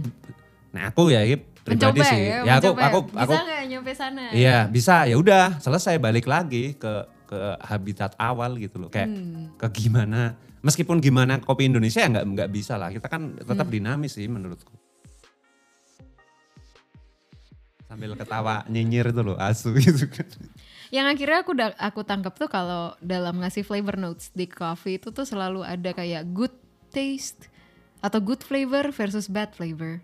nah 0.75 0.91
aku 0.91 1.07
ya 1.07 1.23
ini 1.23 1.39
pribadi 1.39 1.71
Mencoba 1.95 2.05
sih. 2.05 2.19
ya, 2.21 2.39
Ya 2.43 2.53
aku 2.59 2.67
mencoba. 2.69 2.83
aku 2.85 2.99
bisa 3.07 3.23
aku 3.23 3.33
nggak 3.39 3.63
nyampe 3.65 3.93
sana? 3.95 4.23
Iya 4.29 4.57
bisa 4.67 4.95
ya 5.05 5.15
udah 5.15 5.45
selesai 5.57 5.97
balik 5.97 6.27
lagi 6.27 6.75
ke 6.75 6.93
ke 7.25 7.39
habitat 7.63 8.13
awal 8.17 8.59
gitu 8.59 8.77
loh. 8.77 8.91
Kayak 8.91 9.09
Hmm. 9.09 9.55
ke 9.55 9.67
gimana 9.73 10.35
meskipun 10.61 10.99
gimana 10.99 11.39
kopi 11.39 11.65
Indonesia 11.65 11.99
ya 11.99 12.11
nggak 12.11 12.27
nggak 12.29 12.51
bisa 12.51 12.75
lah. 12.75 12.91
Kita 12.91 13.07
kan 13.07 13.39
tetap 13.39 13.65
Hmm. 13.65 13.75
dinamis 13.75 14.13
sih 14.13 14.27
menurutku. 14.27 14.75
Sambil 17.87 18.13
ketawa 18.13 18.65
nyinyir 18.67 19.09
itu 19.09 19.23
loh 19.23 19.39
asu 19.39 19.71
gitu 19.79 20.05
kan. 20.07 20.27
Yang 20.91 21.07
akhirnya 21.11 21.39
aku 21.41 21.53
da- 21.55 21.79
aku 21.79 22.01
tangkap 22.03 22.35
tuh 22.35 22.47
kalau 22.47 22.93
dalam 23.01 23.39
ngasih 23.39 23.63
flavor 23.63 23.95
notes 23.95 24.31
di 24.31 24.45
coffee 24.45 24.97
itu 24.97 25.09
tuh 25.09 25.23
selalu 25.23 25.63
ada 25.63 25.91
kayak 25.91 26.29
good 26.29 26.55
taste 26.91 27.47
atau 28.01 28.19
good 28.19 28.41
flavor 28.41 28.91
versus 28.91 29.27
bad 29.27 29.53
flavor. 29.53 30.03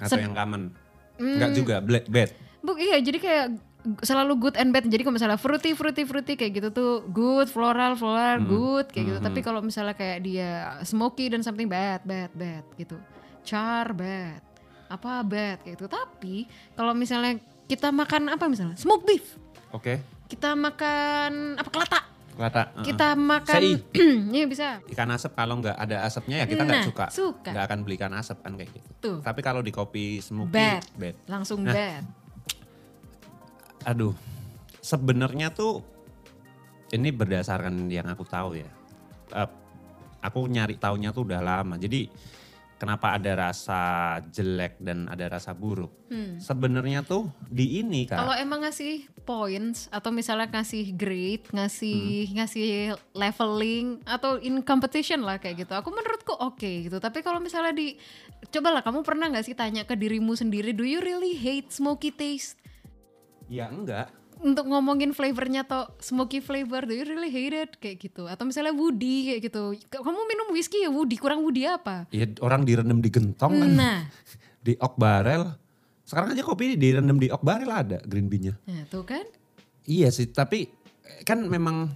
Atau 0.00 0.20
yang 0.20 0.32
common. 0.32 0.72
Enggak 1.20 1.50
juga 1.56 1.76
black 1.82 2.06
bad. 2.08 2.30
Bu, 2.62 2.78
iya 2.78 3.02
jadi 3.02 3.18
kayak 3.18 3.46
selalu 4.06 4.38
good 4.38 4.56
and 4.56 4.70
bad. 4.70 4.86
Jadi 4.86 5.02
kalau 5.02 5.14
misalnya 5.18 5.38
fruity 5.38 5.74
fruity 5.74 6.06
fruity 6.06 6.38
kayak 6.38 6.52
gitu 6.62 6.68
tuh 6.70 6.92
good, 7.10 7.50
floral 7.50 7.98
floral 7.98 8.38
good 8.46 8.86
kayak 8.94 9.04
gitu. 9.10 9.18
Tapi 9.18 9.40
kalau 9.42 9.58
misalnya 9.58 9.98
kayak 9.98 10.22
dia 10.22 10.78
smoky 10.86 11.26
dan 11.26 11.42
something 11.42 11.66
bad 11.66 12.06
bad 12.06 12.30
bad 12.32 12.64
gitu. 12.78 12.94
Char 13.42 13.90
bad. 13.90 14.38
Apa 14.86 15.26
bad 15.26 15.66
kayak 15.66 15.74
gitu. 15.80 15.90
Tapi 15.90 16.46
kalau 16.78 16.94
misalnya 16.94 17.42
kita 17.66 17.90
makan 17.90 18.30
apa 18.30 18.46
misalnya? 18.46 18.78
Smoke 18.78 19.02
beef. 19.02 19.34
Oke. 19.74 19.98
Kita 20.30 20.54
makan 20.54 21.58
apa 21.58 21.68
kelata. 21.68 22.11
Uh-uh. 22.32 22.80
Kita 22.82 23.12
makan. 23.12 23.60
Iya 24.32 24.44
bisa. 24.48 24.68
ikan 24.88 25.08
asap 25.12 25.32
kalau 25.32 25.60
nggak 25.60 25.76
ada 25.76 26.00
asapnya 26.02 26.40
ya 26.40 26.46
kita 26.46 26.64
nggak 26.64 26.80
Nah, 26.80 26.88
suka. 26.88 27.06
suka. 27.12 27.50
Nggak 27.52 27.64
akan 27.68 27.78
beli 27.84 27.94
ikan 27.96 28.12
asap 28.12 28.38
kan 28.40 28.52
kayak 28.56 28.70
gitu. 28.72 28.88
Tuh. 28.98 29.18
Tapi 29.20 29.40
kalau 29.40 29.60
di 29.60 29.68
kopi 29.68 30.18
smoky 30.18 30.50
Bad. 30.50 30.82
bad. 30.96 31.14
Langsung 31.28 31.60
Nah. 31.60 31.72
bad. 31.72 32.04
Aduh, 33.84 34.14
sebenarnya 34.78 35.50
tuh 35.50 35.82
ini 36.90 37.10
berdasarkan 37.10 37.88
yang 37.88 38.06
aku 38.06 38.22
tahu 38.22 38.56
ya. 38.56 38.70
Eh, 39.32 39.48
aku 40.20 40.46
nyari 40.46 40.76
taunya 40.76 41.10
tuh 41.10 41.26
udah 41.26 41.40
lama. 41.40 41.74
Jadi 41.76 42.08
kenapa 42.82 43.14
ada 43.14 43.38
rasa 43.38 43.80
jelek 44.34 44.82
dan 44.82 45.06
ada 45.06 45.30
rasa 45.30 45.54
buruk? 45.54 46.10
Sebenarnya 46.42 47.06
tuh 47.06 47.30
di 47.46 47.78
ini 47.78 48.10
kan. 48.10 48.18
Hmm. 48.18 48.22
Kalau 48.26 48.34
emang 48.42 48.66
ngasih 48.66 49.06
points 49.22 49.86
atau 49.94 50.10
misalnya 50.10 50.50
ngasih 50.50 50.90
grade, 50.98 51.46
ngasih 51.54 52.26
Hmm. 52.26 52.34
ngasih 52.42 52.66
leveling 53.14 54.02
atau 54.02 54.42
in 54.42 54.58
competition 54.66 55.22
lah 55.22 55.38
kayak 55.38 55.62
gitu. 55.62 55.72
Aku 55.78 55.94
menurutku 55.94 56.34
oke 56.34 56.90
gitu. 56.90 56.98
Tapi 56.98 57.22
kalau 57.22 57.38
misalnya 57.38 57.70
di 57.70 57.94
cobalah 58.50 58.82
kamu 58.82 59.06
pernah 59.06 59.30
nggak 59.30 59.46
sih 59.46 59.54
tanya 59.54 59.86
ke 59.86 59.94
dirimu 59.94 60.34
sendiri, 60.34 60.74
do 60.74 60.82
you 60.82 60.98
really 60.98 61.38
hate 61.38 61.70
smoky 61.70 62.10
taste? 62.10 62.58
Ya 63.46 63.70
enggak. 63.70 64.10
Untuk 64.42 64.66
ngomongin 64.66 65.14
flavornya 65.14 65.62
atau 65.62 65.86
smoky 66.02 66.42
flavor, 66.42 66.82
do 66.82 66.92
you 66.92 67.06
really 67.06 67.30
hate 67.30 67.54
it 67.54 67.70
kayak 67.78 68.02
gitu? 68.02 68.26
Atau 68.26 68.42
misalnya 68.42 68.74
woody 68.74 69.30
kayak 69.30 69.40
gitu. 69.46 69.78
Kamu 69.86 70.26
minum 70.26 70.50
whiskey 70.50 70.82
ya 70.82 70.90
woody, 70.90 71.14
kurang 71.14 71.46
woody 71.46 71.62
apa? 71.62 72.10
Ya 72.10 72.26
orang 72.42 72.66
direndam 72.66 72.98
di 72.98 73.06
gentong 73.06 73.54
kan. 73.54 73.70
Nah, 73.70 74.00
Di 74.66 74.74
oak 74.78 74.98
barrel. 74.98 75.46
Sekarang 76.02 76.34
aja 76.34 76.42
kopi 76.42 76.74
direndam 76.74 77.18
di 77.18 77.30
oak 77.30 77.42
barrel 77.42 77.70
ada 77.70 77.98
green 78.02 78.26
bean-nya. 78.26 78.58
nah 78.66 78.82
tuh 78.90 79.06
kan. 79.06 79.22
Iya 79.86 80.10
sih, 80.10 80.30
tapi 80.30 80.70
kan 81.22 81.42
memang 81.46 81.90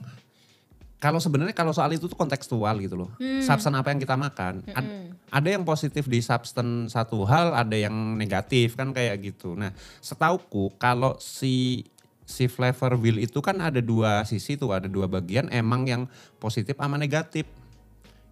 kalau 0.97 1.21
sebenarnya 1.23 1.55
kalau 1.55 1.71
soal 1.71 1.93
itu 1.95 2.07
tuh 2.11 2.19
kontekstual 2.19 2.79
gitu 2.83 2.95
loh. 2.99 3.11
Substance 3.43 3.77
apa 3.77 3.91
yang 3.95 4.01
kita 4.01 4.17
makan. 4.19 4.63
Ad- 4.71 5.15
ada 5.27 5.49
yang 5.51 5.67
positif 5.67 6.07
di 6.07 6.23
substance 6.23 6.95
satu 6.95 7.27
hal, 7.27 7.53
ada 7.55 7.75
yang 7.75 7.93
negatif 8.15 8.79
kan 8.79 8.95
kayak 8.95 9.19
gitu. 9.23 9.59
Nah, 9.59 9.75
setauku 9.99 10.75
kalau 10.79 11.19
si 11.19 11.83
si 12.27 12.51
flavor 12.51 12.99
wheel 12.99 13.23
itu 13.23 13.39
kan 13.39 13.63
ada 13.63 13.79
dua 13.79 14.27
sisi 14.27 14.59
tuh, 14.59 14.75
ada 14.75 14.91
dua 14.91 15.07
bagian 15.07 15.47
emang 15.55 15.87
yang 15.87 16.03
positif 16.43 16.75
sama 16.77 16.99
negatif. 16.99 17.47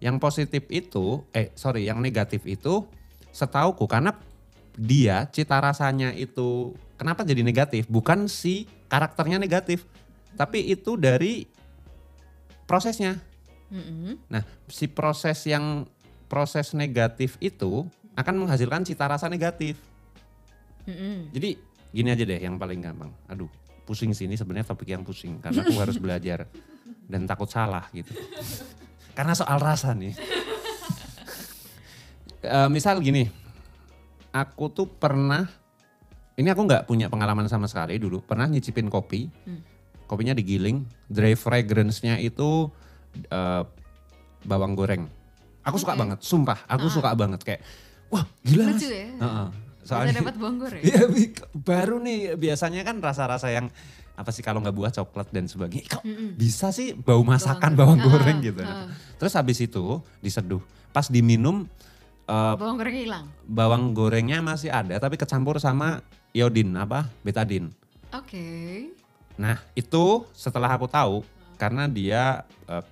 Yang 0.03 0.15
positif 0.19 0.63
itu, 0.67 1.23
eh 1.31 1.55
sorry, 1.55 1.87
yang 1.87 2.03
negatif 2.03 2.43
itu 2.43 2.83
setauku 3.31 3.87
karena 3.87 4.11
dia 4.75 5.23
cita 5.31 5.55
rasanya 5.63 6.11
itu 6.11 6.75
kenapa 6.99 7.23
jadi 7.23 7.41
negatif? 7.41 7.87
Bukan 7.87 8.27
si 8.27 8.67
karakternya 8.91 9.39
negatif, 9.39 9.87
tapi 10.35 10.67
itu 10.67 10.99
dari 10.99 11.47
prosesnya. 12.67 13.15
Mm-mm. 13.71 14.19
Nah, 14.27 14.43
si 14.67 14.91
proses 14.91 15.41
yang 15.47 15.87
proses 16.27 16.75
negatif 16.75 17.39
itu 17.39 17.87
akan 18.19 18.45
menghasilkan 18.45 18.83
cita 18.83 19.07
rasa 19.07 19.31
negatif. 19.31 19.79
Mm-mm. 20.83 21.31
Jadi 21.31 21.55
gini 21.95 22.09
aja 22.11 22.23
deh 22.27 22.39
yang 22.43 22.59
paling 22.59 22.83
gampang. 22.83 23.09
Aduh, 23.31 23.49
pusing 23.85 24.11
sih 24.17 24.25
ini 24.25 24.33
sebenarnya 24.33 24.73
topik 24.73 24.89
yang 24.89 25.05
pusing 25.05 25.37
karena 25.37 25.61
aku 25.61 25.77
harus 25.77 26.01
belajar 26.01 26.49
dan 27.05 27.29
takut 27.29 27.47
salah 27.47 27.85
gitu. 27.93 28.11
Karena 29.13 29.37
soal 29.37 29.61
rasa 29.61 29.93
nih. 29.93 30.17
Eh, 32.45 32.69
misal 32.69 33.01
gini, 33.01 33.25
aku 34.29 34.69
tuh 34.69 34.85
pernah, 34.85 35.49
ini 36.37 36.49
aku 36.49 36.61
nggak 36.65 36.85
punya 36.85 37.09
pengalaman 37.09 37.49
sama 37.49 37.65
sekali 37.65 37.97
dulu, 37.97 38.21
pernah 38.21 38.45
nyicipin 38.45 38.85
kopi, 38.89 39.29
kopinya 40.05 40.37
digiling, 40.37 40.85
dry 41.09 41.33
fragrance-nya 41.33 42.21
itu 42.21 42.69
eh, 43.33 43.63
bawang 44.45 44.77
goreng. 44.77 45.09
Aku 45.65 45.81
suka 45.81 45.97
Oke. 45.97 46.05
banget, 46.05 46.19
sumpah, 46.21 46.61
aku 46.69 46.85
suka 46.93 47.09
banget 47.17 47.41
kayak, 47.41 47.61
wah 48.13 48.29
gila 48.45 48.77
mas. 48.77 48.85
Ya? 48.85 49.09
Heeh. 49.09 49.64
Bisa 49.85 50.17
dapat 50.17 50.35
bonggor 50.35 50.71
ya? 50.71 50.81
Iya, 50.89 51.01
baru 51.53 51.97
nih 51.97 52.33
biasanya 52.35 52.81
kan 52.81 52.97
rasa-rasa 52.97 53.47
yang 53.47 53.69
apa 54.15 54.31
sih 54.31 54.41
kalau 54.41 54.59
nggak 54.59 54.73
buah 54.73 54.91
coklat 54.91 55.29
dan 55.29 55.45
sebagainya. 55.45 55.91
Kok 55.91 56.03
bisa 56.33 56.71
sih 56.71 56.91
bau 56.91 57.21
masakan 57.21 57.75
bawang, 57.75 57.99
goreng. 57.99 58.11
goreng 58.11 58.37
Ah, 58.37 58.43
gitu. 58.43 58.61
ah. 58.63 58.87
Terus 59.15 59.33
habis 59.33 59.59
itu 59.59 59.85
diseduh. 60.19 60.63
Pas 60.89 61.05
diminum 61.05 61.67
eh, 62.25 62.53
Bawang 62.55 62.75
goreng 62.75 62.95
hilang. 62.95 63.25
bawang 63.43 63.91
gorengnya 63.91 64.39
masih 64.39 64.71
ada 64.71 64.97
tapi 64.97 65.15
kecampur 65.15 65.59
sama 65.59 66.01
iodin 66.31 66.73
apa? 66.73 67.05
betadin. 67.21 67.69
Oke. 68.09 68.89
Nah, 69.35 69.59
itu 69.73 70.23
setelah 70.31 70.71
aku 70.71 70.87
tahu 70.87 71.21
karena 71.55 71.85
dia 71.85 72.41
eh, 72.65 72.83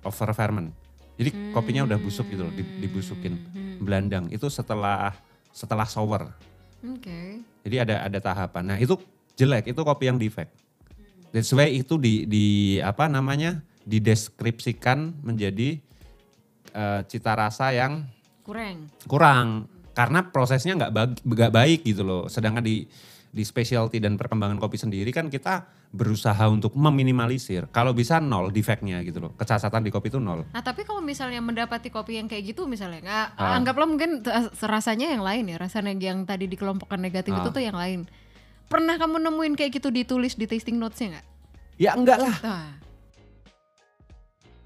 over 0.00 0.32
ferment. 0.32 0.72
Jadi 1.14 1.52
kopinya 1.52 1.84
udah 1.84 2.00
busuk 2.00 2.24
gitu 2.26 2.42
loh, 2.42 2.50
di- 2.50 2.80
dibusukin. 2.80 3.36
Belandang. 3.76 4.32
Itu 4.32 4.48
setelah 4.48 5.12
setelah 5.52 5.86
sour. 5.86 6.32
Oke. 6.80 7.44
Jadi 7.66 7.76
ada 7.76 8.06
ada 8.08 8.18
tahapan. 8.18 8.74
Nah 8.74 8.78
itu 8.80 8.96
jelek, 9.36 9.70
itu 9.70 9.80
kopi 9.84 10.08
yang 10.08 10.16
defect. 10.16 10.52
That's 11.30 11.52
why 11.54 11.70
itu 11.70 11.94
di, 12.00 12.26
di 12.26 12.46
apa 12.82 13.06
namanya 13.06 13.62
dideskripsikan 13.86 15.22
menjadi 15.22 15.78
eh, 16.74 17.00
cita 17.06 17.38
rasa 17.38 17.70
yang 17.70 18.02
Kurang. 18.42 18.90
kurang 19.06 19.48
karena 19.94 20.26
prosesnya 20.26 20.74
nggak 20.74 21.22
nggak 21.22 21.52
baik 21.54 21.80
gitu 21.86 22.02
loh. 22.02 22.26
Sedangkan 22.26 22.64
di 22.66 22.88
di 23.30 23.42
specialty 23.46 24.02
dan 24.02 24.18
perkembangan 24.18 24.58
kopi 24.58 24.74
sendiri 24.74 25.14
kan 25.14 25.30
kita 25.30 25.62
berusaha 25.90 26.46
untuk 26.46 26.70
meminimalisir. 26.72 27.66
Kalau 27.68 27.90
bisa 27.90 28.22
nol 28.22 28.48
defectnya 28.48 29.02
gitu 29.02 29.18
loh. 29.18 29.32
Kecacatan 29.34 29.82
di 29.82 29.90
kopi 29.90 30.06
itu 30.06 30.16
nol. 30.16 30.46
Nah 30.48 30.62
tapi 30.62 30.82
kalau 30.82 31.02
misalnya 31.02 31.42
mendapati 31.42 31.90
kopi 31.90 32.14
yang 32.14 32.30
kayak 32.30 32.54
gitu 32.54 32.64
misalnya, 32.64 33.02
nggak 33.02 33.26
Ah. 33.34 33.58
anggaplah 33.58 33.84
mungkin 33.84 34.22
t- 34.22 34.30
rasanya 34.62 35.10
yang 35.10 35.20
lain 35.20 35.50
ya, 35.50 35.56
rasanya 35.58 35.90
yang 35.92 36.22
tadi 36.22 36.46
dikelompokkan 36.46 36.96
negatif 36.96 37.34
Ah. 37.34 37.42
itu 37.42 37.50
tuh 37.50 37.60
yang 37.60 37.74
lain. 37.74 38.06
Pernah 38.66 38.96
kamu 38.96 39.18
nemuin 39.20 39.54
kayak 39.54 39.70
gitu 39.74 39.90
ditulis 39.90 40.34
di 40.34 40.46
tasting 40.46 40.78
notesnya 40.78 41.18
nggak? 41.18 41.26
Ya 41.76 41.90
enggak 41.92 42.18
lah. 42.18 42.36
Nah, 42.40 42.68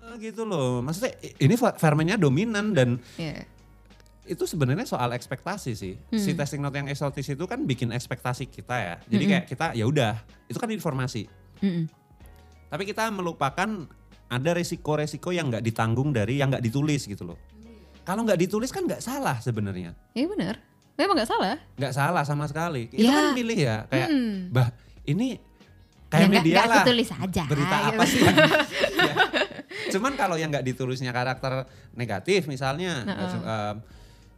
Eh, 0.05 0.21
Gitu 0.21 0.45
loh. 0.45 0.79
Maksudnya 0.79 1.17
ini 1.41 1.57
fer- 1.57 1.75
fermentnya 1.75 2.15
dominan 2.15 2.71
dan 2.71 3.01
ya. 3.17 3.41
Itu 4.25 4.45
sebenarnya 4.45 4.85
soal 4.85 5.13
ekspektasi 5.13 5.73
sih. 5.73 5.95
Si 6.11 6.31
Hmm. 6.31 6.39
testing 6.39 6.61
note 6.61 6.75
yang 6.75 6.89
eksotis 6.89 7.29
itu 7.29 7.45
kan 7.45 7.61
bikin 7.63 7.91
ekspektasi 7.91 8.47
kita 8.47 8.73
ya. 8.75 8.95
Jadi 9.05 9.25
kayak 9.27 9.45
kita 9.47 9.67
ya 9.73 9.85
udah, 9.85 10.17
itu 10.45 10.57
kan 10.57 10.69
informasi. 10.69 11.29
Mm-mm. 11.61 11.85
Tapi 12.67 12.83
kita 12.85 13.09
melupakan 13.09 13.69
ada 14.27 14.51
resiko-resiko 14.51 15.29
yang 15.29 15.47
nggak 15.47 15.61
ditanggung 15.63 16.11
dari 16.11 16.37
yang 16.37 16.49
nggak 16.49 16.65
ditulis 16.65 17.05
gitu 17.05 17.25
loh. 17.25 17.39
Kalau 18.03 18.21
nggak 18.23 18.37
ditulis 18.39 18.69
kan 18.69 18.83
nggak 18.83 18.99
salah 18.99 19.37
sebenarnya. 19.39 19.93
Iya 20.11 20.27
benar. 20.27 20.55
Memang 20.95 21.15
nggak 21.15 21.29
salah. 21.29 21.57
Nggak 21.75 21.93
salah 21.93 22.23
sama 22.23 22.45
sekali. 22.45 22.89
Itu 22.89 23.05
Ya. 23.05 23.13
kan 23.13 23.25
milih 23.33 23.59
ya 23.59 23.77
kayak 23.87 24.09
Mm. 24.09 24.35
bah 24.51 24.69
ini 25.05 25.37
kayak 26.07 26.23
Ya, 26.23 26.33
media 26.33 26.55
nggak 26.57 26.69
lah. 26.71 26.85
tulis 26.85 27.09
aja, 27.11 27.43
Berita 27.45 27.77
gitu. 27.77 27.89
apa 27.91 28.03
sih? 28.07 28.21
yang- 28.21 28.39
Ya. 29.05 29.15
Cuman 29.91 30.13
kalau 30.15 30.35
yang 30.35 30.49
nggak 30.49 30.65
ditulisnya 30.65 31.11
karakter 31.11 31.67
negatif 31.93 32.47
misalnya 32.47 33.05
Heeh. 33.05 33.31
eh, 33.37 33.75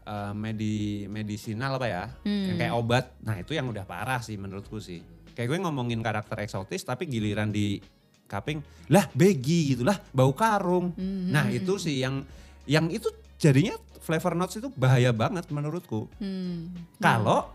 eh, 0.07 0.33
medi 0.33 0.77
medisinal 1.07 1.75
apa 1.75 1.87
ya, 1.87 2.05
Hmm. 2.23 2.55
yang 2.55 2.57
kayak 2.57 2.75
obat. 2.75 3.05
Nah 3.21 3.37
itu 3.37 3.53
yang 3.53 3.66
udah 3.66 3.83
parah 3.83 4.23
sih 4.23 4.38
menurutku 4.38 4.79
sih. 4.79 5.03
Kayak 5.35 5.53
gue 5.53 5.59
ngomongin 5.66 6.01
karakter 6.01 6.38
eksotis 6.40 6.81
tapi 6.81 7.05
giliran 7.05 7.51
di 7.51 7.83
cupping, 8.27 8.59
lah 8.88 9.07
begi 9.12 9.75
gitu 9.75 9.83
lah, 9.83 9.99
bau 10.11 10.31
karung. 10.33 10.95
Hmm. 10.95 11.29
Nah 11.29 11.51
itu 11.51 11.77
sih 11.77 12.01
yang 12.01 12.23
yang 12.64 12.87
itu 12.88 13.07
jadinya 13.37 13.75
flavor 14.01 14.35
notes 14.35 14.57
itu 14.57 14.71
bahaya 14.73 15.11
banget 15.11 15.51
menurutku. 15.51 16.07
Hmm. 16.19 16.71
Kalau 16.97 17.51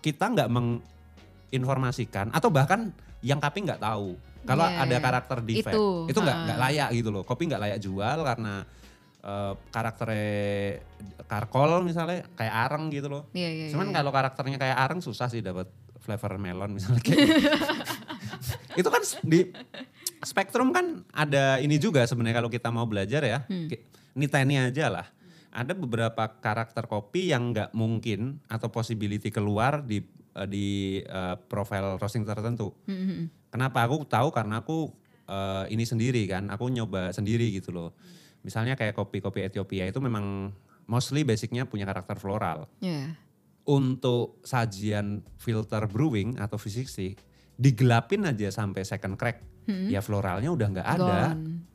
kita 0.00 0.32
nggak 0.32 0.50
menginformasikan 0.50 2.32
atau 2.32 2.48
bahkan 2.48 2.90
yang 3.22 3.38
kopi 3.38 3.62
nggak 3.62 3.78
tahu. 3.80 4.18
Kalau 4.42 4.66
Iya, 4.66 4.82
ada 4.82 4.96
iya. 4.98 5.04
karakter 5.04 5.38
defect 5.38 5.78
Itu, 6.10 6.18
nggak 6.18 6.36
nggak 6.50 6.58
layak 6.58 6.88
gitu 6.98 7.08
loh. 7.14 7.22
Kopi 7.22 7.46
nggak 7.46 7.62
layak 7.62 7.78
jual 7.78 8.18
karena 8.26 8.66
eh, 9.22 9.52
karakternya 9.70 10.82
karkol 11.30 11.80
misalnya 11.86 12.26
kayak 12.36 12.54
areng 12.68 12.90
gitu 12.92 13.08
loh. 13.08 13.22
Iya, 13.32 13.48
iya, 13.48 13.66
Cuman 13.72 13.90
iya. 13.90 13.94
kalau 14.02 14.10
karakternya 14.12 14.58
kayak 14.58 14.78
areng 14.78 15.00
susah 15.00 15.30
sih 15.30 15.40
dapat 15.40 15.70
flavor 16.02 16.36
melon 16.36 16.74
misalnya 16.74 17.00
kayak. 17.00 17.30
itu 18.80 18.88
kan 18.90 19.02
di 19.22 19.40
spektrum 20.22 20.74
kan 20.74 21.06
ada 21.14 21.62
ini 21.62 21.78
juga 21.78 22.02
sebenarnya 22.04 22.42
kalau 22.42 22.50
kita 22.50 22.68
mau 22.74 22.84
belajar 22.84 23.22
ya. 23.22 23.46
Hmm. 23.46 23.70
Niteni 24.18 24.58
aja 24.58 24.90
lah. 24.90 25.06
Ada 25.52 25.76
beberapa 25.76 26.40
karakter 26.40 26.88
kopi 26.88 27.30
yang 27.30 27.52
nggak 27.52 27.76
mungkin 27.76 28.40
atau 28.48 28.72
possibility 28.72 29.28
keluar 29.28 29.84
di 29.84 30.02
eh, 30.36 30.48
di 30.48 30.66
eh, 31.00 31.36
profile 31.46 31.96
roasting 31.96 32.26
tertentu. 32.26 32.74
Hmm, 32.84 32.92
hmm, 32.92 33.08
hmm. 33.08 33.26
Kenapa 33.52 33.84
aku 33.84 34.04
tahu 34.08 34.32
karena 34.32 34.64
aku 34.64 34.90
eh, 35.28 35.64
ini 35.70 35.84
sendiri 35.84 36.24
kan, 36.26 36.48
aku 36.48 36.72
nyoba 36.72 37.12
sendiri 37.14 37.52
gitu 37.52 37.70
loh. 37.70 37.92
Misalnya 38.42 38.74
kayak 38.74 38.98
kopi-kopi 38.98 39.46
Ethiopia 39.46 39.86
itu 39.86 40.02
memang 40.02 40.50
mostly 40.90 41.22
basicnya 41.22 41.66
punya 41.66 41.86
karakter 41.86 42.18
floral. 42.18 42.66
Iya. 42.82 43.14
Untuk 43.62 44.42
sajian 44.42 45.22
filter 45.38 45.86
brewing 45.86 46.42
atau 46.42 46.58
V60 46.58 47.14
digelapin 47.54 48.26
aja 48.26 48.50
sampai 48.50 48.82
second 48.82 49.14
crack, 49.14 49.38
ya 49.86 50.02
floralnya 50.02 50.50
udah 50.50 50.66
nggak 50.74 50.88
ada. 50.98 51.38
Gone. 51.38 51.72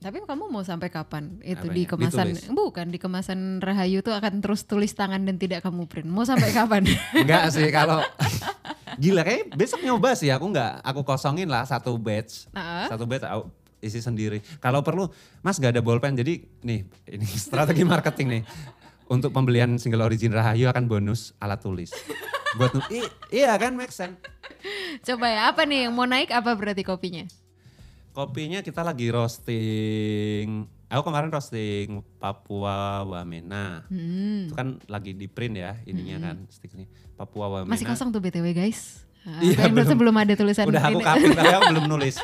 Tapi 0.00 0.16
kamu 0.24 0.48
mau 0.48 0.64
sampai 0.64 0.88
kapan 0.88 1.36
itu 1.44 1.60
Apanya? 1.60 1.76
di 1.76 1.82
kemasan 1.84 2.26
Ditulis? 2.32 2.56
bukan 2.56 2.86
di 2.88 2.96
kemasan 2.96 3.60
Rahayu 3.60 4.00
tuh 4.00 4.16
akan 4.16 4.40
terus 4.40 4.64
tulis 4.64 4.96
tangan 4.96 5.28
dan 5.28 5.36
tidak 5.36 5.60
kamu 5.60 5.84
print. 5.84 6.08
Mau 6.08 6.24
sampai 6.24 6.56
kapan? 6.56 6.88
Enggak 7.20 7.52
sih 7.52 7.68
kalau 7.68 8.00
gila 9.02 9.20
kayak 9.28 9.52
besok 9.60 9.84
nyoba 9.84 10.16
sih 10.16 10.32
aku 10.32 10.56
nggak 10.56 10.80
aku 10.80 11.04
kosongin 11.04 11.52
lah 11.52 11.68
satu 11.68 12.00
batch. 12.00 12.48
Nah. 12.56 12.88
Satu 12.88 13.04
batch 13.04 13.28
aku 13.28 13.52
isi 13.80 13.98
sendiri. 13.98 14.40
Kalau 14.58 14.80
perlu 14.80 15.08
Mas 15.40 15.56
gak 15.56 15.74
ada 15.74 15.82
bolpen 15.82 16.14
jadi 16.14 16.40
nih 16.60 16.80
ini 17.08 17.26
strategi 17.48 17.82
marketing 17.82 18.28
nih. 18.30 18.42
Untuk 19.10 19.34
pembelian 19.34 19.74
single 19.74 20.06
origin 20.06 20.30
Rahayu 20.30 20.70
akan 20.70 20.86
bonus 20.86 21.34
alat 21.36 21.58
tulis. 21.58 21.90
Buat 22.54 22.78
i- 22.88 23.10
iya 23.34 23.58
kan 23.58 23.74
make 23.74 23.90
sense. 23.90 24.14
Coba 25.02 25.26
ya 25.26 25.40
apa 25.50 25.66
nih 25.66 25.88
yang 25.88 25.94
mau 25.94 26.06
naik 26.06 26.30
apa 26.30 26.54
berarti 26.54 26.86
kopinya? 26.86 27.26
Kopinya 28.10 28.58
kita 28.60 28.82
lagi 28.82 29.10
roasting. 29.10 30.62
Aku 30.86 31.06
kemarin 31.06 31.30
roasting 31.30 32.02
Papua 32.18 33.02
Wamena. 33.02 33.86
Hmm. 33.86 34.46
Itu 34.46 34.54
kan 34.54 34.78
lagi 34.86 35.14
di 35.14 35.26
print 35.26 35.54
ya 35.54 35.78
ininya 35.86 36.18
kan 36.20 36.36
sticknya. 36.46 36.86
Papua 37.14 37.46
Wamena. 37.50 37.70
Masih 37.70 37.86
kosong 37.86 38.10
tuh 38.10 38.18
BTW 38.18 38.50
guys. 38.50 39.06
Iya, 39.20 39.68
belum. 39.68 40.00
belum 40.00 40.16
ada 40.16 40.32
tulisan 40.32 40.64
Udah 40.64 40.80
aku 40.80 41.04
kapin 41.04 41.30
tapi 41.30 41.52
aku 41.58 41.64
belum 41.76 41.86
nulis. 41.86 42.16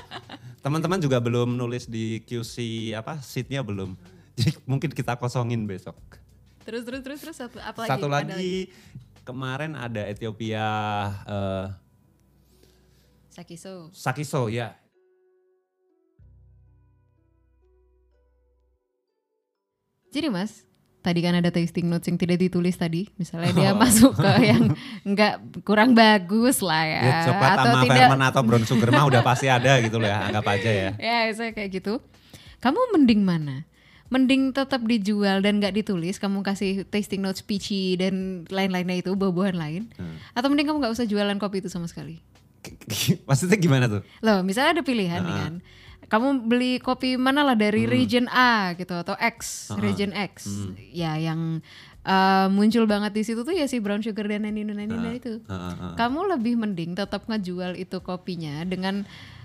Teman-teman 0.67 0.99
juga 0.99 1.23
belum 1.23 1.55
nulis 1.55 1.87
di 1.87 2.19
QC 2.27 2.91
apa 2.99 3.23
sheetnya 3.23 3.63
belum. 3.63 3.95
Jadi 4.35 4.59
mungkin 4.71 4.91
kita 4.91 5.15
kosongin 5.15 5.63
besok. 5.63 5.95
Terus 6.67 6.83
terus 6.83 7.07
terus 7.07 7.23
terus 7.23 7.39
satu 7.39 7.63
apa 7.63 7.87
lagi? 7.87 7.91
Satu 7.95 8.07
Ada 8.11 8.15
lagi 8.19 8.75
kemarin 9.23 9.79
ada 9.79 10.03
Ethiopia 10.11 10.67
eh, 11.23 11.67
Sakiso. 13.31 13.95
Sakiso 13.95 14.51
ya. 14.51 14.75
Jadi 20.11 20.35
mas, 20.35 20.66
tadi 21.07 21.23
kan 21.23 21.39
ada 21.39 21.55
tasting 21.55 21.87
notes 21.87 22.11
yang 22.11 22.19
tidak 22.19 22.43
ditulis 22.43 22.75
tadi. 22.75 23.07
Misalnya 23.15 23.55
dia 23.55 23.71
Oh. 23.71 23.79
masuk 23.79 24.19
ke 24.19 24.33
yang 24.43 24.75
enggak 25.07 25.39
kurang 25.63 25.95
bagus 25.95 26.59
lah 26.59 26.83
ya. 26.83 27.03
Ya 27.07 27.17
coklat 27.31 27.51
atau 27.55 27.65
sama 27.71 27.83
tidak 27.87 28.11
atau 28.35 28.43
brown 28.43 28.65
sugar 28.67 28.91
mah 28.91 29.07
udah 29.07 29.23
pasti 29.23 29.47
ada 29.47 29.79
gitu 29.79 30.03
loh 30.03 30.11
ya, 30.11 30.27
anggap 30.27 30.43
aja 30.51 30.71
ya. 30.71 30.91
ya 31.15 31.19
saya 31.31 31.55
kayak 31.55 31.79
gitu. 31.79 32.03
Kamu 32.59 32.99
mending 32.99 33.23
mana? 33.23 33.63
Mending 34.11 34.51
tetap 34.51 34.83
dijual 34.87 35.43
dan 35.43 35.63
nggak 35.63 35.75
ditulis, 35.83 36.19
kamu 36.19 36.43
kasih 36.43 36.87
tasting 36.87 37.23
notes 37.23 37.43
peachy 37.43 37.95
dan 37.99 38.47
lain-lainnya 38.51 39.03
itu 39.03 39.15
buah-buahan 39.15 39.59
lain. 39.59 39.83
Hmm. 39.99 40.19
Atau 40.35 40.51
mending 40.51 40.71
kamu 40.71 40.83
nggak 40.83 40.95
usah 40.95 41.07
jualan 41.07 41.39
kopi 41.39 41.63
itu 41.63 41.71
sama 41.71 41.87
sekali. 41.87 42.19
Maksudnya 43.29 43.59
gimana 43.59 43.87
tuh? 43.87 44.03
Loh, 44.23 44.43
misalnya 44.43 44.79
ada 44.79 44.83
pilihan 44.83 45.23
nih 45.23 45.37
kan. 45.39 45.55
Kamu 46.03 46.45
beli 46.45 46.79
kopi 46.79 47.17
mana 47.17 47.43
lah 47.43 47.55
dari 47.55 47.83
Hmm. 47.83 47.93
region 47.93 48.27
A 48.29 48.73
gitu 48.73 48.95
atau 48.95 49.17
X, 49.17 49.69
region 49.75 50.13
X. 50.13 50.47
Ya 50.89 51.17
yang 51.17 51.59
uh, 52.03 52.47
muncul 52.47 52.85
banget 52.85 53.11
di 53.11 53.23
situ 53.23 53.43
tuh 53.43 53.51
ya 53.51 53.65
si 53.65 53.79
brown 53.79 53.99
sugar 53.99 54.25
dan 54.25 54.43
nanina 54.43 54.71
nanina 54.71 55.11
itu. 55.11 55.41
Heeh, 55.41 55.73
heeh. 55.73 55.95
Kamu 55.95 56.31
lebih 56.31 56.55
mending 56.55 56.95
tetap 56.95 57.25
ngejual 57.25 57.75
itu 57.75 57.99
kopinya 57.99 58.63
dengan 58.63 59.03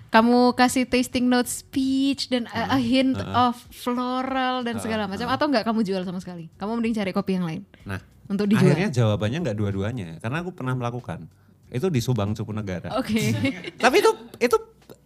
kamu 0.08 0.54
kasih 0.54 0.86
tasting 0.86 1.26
notes 1.26 1.64
peach 1.66 2.28
dan 2.28 2.44
a, 2.50 2.76
a 2.76 2.80
hint 2.80 3.16
of 3.16 3.56
floral 3.72 4.60
dan 4.60 4.76
segala 4.78 5.08
macam 5.08 5.26
atau 5.26 5.48
enggak 5.48 5.64
kamu 5.64 5.82
jual 5.82 6.04
sama 6.04 6.20
sekali. 6.20 6.46
Kamu 6.56 6.78
mending 6.78 6.94
cari 6.94 7.10
kopi 7.10 7.32
yang 7.34 7.48
lain 7.48 7.64
Nah, 7.84 7.98
untuk 8.28 8.46
dijual. 8.46 8.70
akhirnya 8.70 8.92
jawabannya 8.92 9.40
nggak 9.42 9.58
dua-duanya 9.58 10.08
karena 10.20 10.38
aku 10.40 10.52
pernah 10.52 10.76
melakukan. 10.76 11.26
Itu 11.72 11.88
di 11.88 12.04
Subang 12.04 12.36
Cupu 12.36 12.52
Negara. 12.52 12.92
Oke. 12.94 13.32
Tapi 13.84 13.96
itu 13.98 14.12
itu 14.38 14.58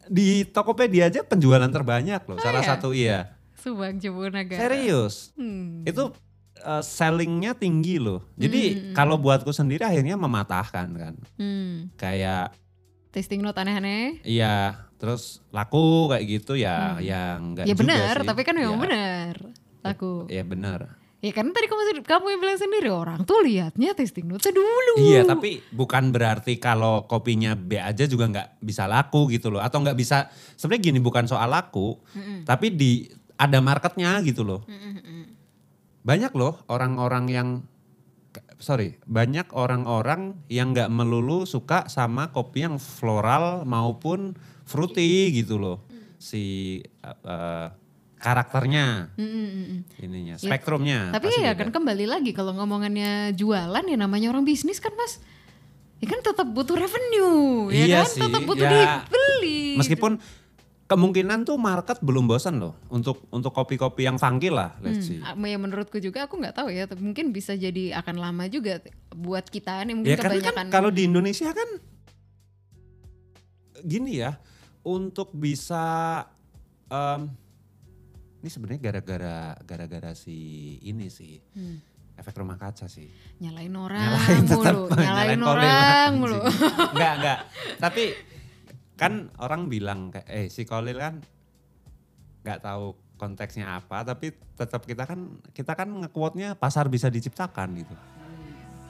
di 0.07 0.45
Tokopedia 0.45 1.07
aja 1.07 1.21
penjualan 1.21 1.67
terbanyak 1.67 2.21
loh. 2.25 2.37
Salah 2.39 2.61
ya? 2.61 2.67
satu 2.75 2.89
iya. 2.91 3.35
Subang 3.57 3.97
Jepun 3.97 4.29
Negara. 4.29 4.61
Serius. 4.61 5.33
Hmm. 5.33 5.81
Itu 5.83 6.13
uh, 6.61 6.83
sellingnya 6.83 7.57
tinggi 7.57 7.97
loh. 7.97 8.21
Jadi 8.35 8.93
kalau 8.93 9.17
buatku 9.17 9.49
sendiri 9.49 9.81
akhirnya 9.81 10.15
mematahkan 10.15 10.87
kan. 10.93 11.15
Hmm. 11.37 11.89
Kayak 11.97 12.53
Tasting 13.09 13.39
note 13.39 13.55
aneh-aneh. 13.55 14.19
iya 14.27 14.75
terus 14.99 15.39
laku 15.47 16.11
kayak 16.11 16.23
gitu 16.27 16.55
ya 16.55 16.99
ya 16.99 17.39
enggak 17.39 17.63
Ya 17.63 17.71
juga 17.71 17.83
benar, 17.83 18.15
sih. 18.19 18.27
tapi 18.27 18.41
kan 18.43 18.55
memang 18.59 18.75
Ya, 18.75 18.83
benar. 18.83 19.35
Aku. 19.85 20.11
Ya 20.27 20.43
benar. 20.43 20.79
Ya 21.23 21.31
kan 21.33 21.49
tadi 21.55 21.65
kamu 21.65 22.05
kamu 22.05 22.25
yang 22.37 22.41
bilang 22.43 22.59
sendiri 22.59 22.89
orang 22.91 23.25
tuh 23.25 23.41
lihatnya 23.41 23.97
tasting 23.97 24.29
notes 24.29 24.45
dulu. 24.51 24.99
Iya 24.99 25.25
tapi 25.25 25.63
bukan 25.73 26.13
berarti 26.13 26.61
kalau 26.61 27.09
kopinya 27.09 27.57
B 27.57 27.81
aja 27.81 28.05
juga 28.05 28.29
nggak 28.29 28.61
bisa 28.61 28.85
laku 28.85 29.31
gitu 29.33 29.49
loh. 29.49 29.63
Atau 29.63 29.81
nggak 29.81 29.97
bisa, 29.97 30.29
sebenarnya 30.53 30.93
gini 30.93 30.99
bukan 31.01 31.25
soal 31.25 31.49
laku. 31.49 31.97
Tapi 32.45 32.67
di 32.75 33.09
ada 33.41 33.57
marketnya 33.63 34.21
gitu 34.21 34.45
loh. 34.45 34.61
Banyak 36.05 36.31
loh 36.37 36.61
orang-orang 36.69 37.25
yang, 37.31 37.49
sorry 38.61 39.01
banyak 39.09 39.49
orang-orang 39.55 40.37
yang 40.51 40.77
nggak 40.77 40.93
melulu 40.93 41.49
suka 41.49 41.89
sama 41.89 42.29
kopi 42.29 42.69
yang 42.69 42.77
floral 42.77 43.65
maupun 43.65 44.37
fruity 44.69 45.33
gitu 45.33 45.57
loh. 45.57 45.81
Si 46.21 46.77
uh, 47.01 47.73
karakternya, 48.25 49.13
Mm, 49.13 49.21
mm, 49.21 49.29
mm, 49.29 49.65
mm. 49.67 49.79
ininya, 50.01 50.35
spektrumnya. 50.35 51.13
Tapi 51.13 51.29
pasti 51.29 51.39
ya 51.39 51.53
beda. 51.53 51.61
kan 51.61 51.69
kembali 51.71 52.05
lagi 52.05 52.31
kalau 52.31 52.51
ngomongannya 52.51 53.11
jualan 53.31 53.83
ya 53.83 53.95
namanya 53.95 54.27
orang 54.27 54.41
bisnis 54.41 54.77
kan 54.77 54.89
mas. 54.91 55.21
Ya 55.95 56.07
kan 56.07 56.19
tetap 56.19 56.47
butuh 56.47 56.75
revenue, 56.75 57.69
ya 57.69 57.85
Iya 57.85 57.97
kan 57.99 58.09
sih, 58.09 58.21
tetap 58.21 58.41
butuh 58.43 58.65
ya. 58.65 58.73
dibeli. 59.05 59.77
Meskipun 59.77 60.17
kemungkinan 60.85 61.41
tuh 61.43 61.55
market 61.55 61.97
belum 61.99 62.25
bosan 62.25 62.57
loh 62.57 62.77
untuk 62.87 63.25
untuk 63.29 63.49
kopi-kopi 63.49 64.03
yang 64.03 64.17
funky 64.17 64.49
lah, 64.49 64.75
let's 64.79 65.05
see. 65.05 65.17
Ah, 65.19 65.33
ya 65.35 65.55
menurutku 65.55 65.97
juga 65.97 66.25
aku 66.25 66.35
nggak 66.35 66.55
tahu 66.55 66.69
ya, 66.69 66.85
tapi 66.85 66.99
mungkin 66.99 67.29
bisa 67.29 67.53
jadi 67.53 67.95
akan 67.95 68.15
lama 68.17 68.45
juga 68.45 68.81
buat 69.09 69.45
kita 69.45 69.81
nih 69.83 69.93
mungkin 69.93 70.09
Ya 70.09 70.17
karena 70.19 70.33
kebanyakan. 70.35 70.55
kan 70.61 70.73
kalau 70.73 70.89
di 70.89 71.05
Indonesia 71.05 71.49
kan 71.49 71.69
gini 73.81 74.19
ya, 74.19 74.37
untuk 74.83 75.31
bisa 75.31 76.21
em, 76.85 77.29
ini 78.45 78.53
sebenarnya 78.53 78.77
gara-gara 78.79 79.57
gara-gara 79.65 80.13
si 80.13 80.37
ini 80.85 81.09
sih 81.09 81.41
Hmm. 81.57 81.81
efek 82.13 82.37
rumah 82.37 82.55
kaca 82.55 82.85
sih. 82.85 83.09
nyalain 83.41 83.73
orang 83.73 83.97
Nyalain 83.99 84.43
tetap, 84.45 84.73
mulu, 84.77 84.83
nyalain, 84.93 85.39
Kolil, 85.41 85.49
orang 85.65 86.11
mulu. 86.15 86.39
enggak, 86.93 87.13
enggak. 87.17 87.39
Tapi 87.75 88.03
kan 88.95 89.13
orang 89.35 89.65
bilang 89.65 90.13
kayak 90.13 90.27
eh 90.29 90.47
si 90.47 90.63
Kolil 90.63 90.95
kan 90.95 91.19
nggak 92.45 92.61
tahu 92.61 92.93
konteksnya 93.17 93.81
apa, 93.81 94.05
tapi 94.05 94.29
tetap 94.53 94.85
kita 94.85 95.03
kan 95.03 95.41
kita 95.51 95.73
kan 95.73 95.89
nge-quote-nya 96.05 96.53
pasar 96.53 96.87
bisa 96.87 97.09
diciptakan 97.09 97.73
gitu. 97.75 97.95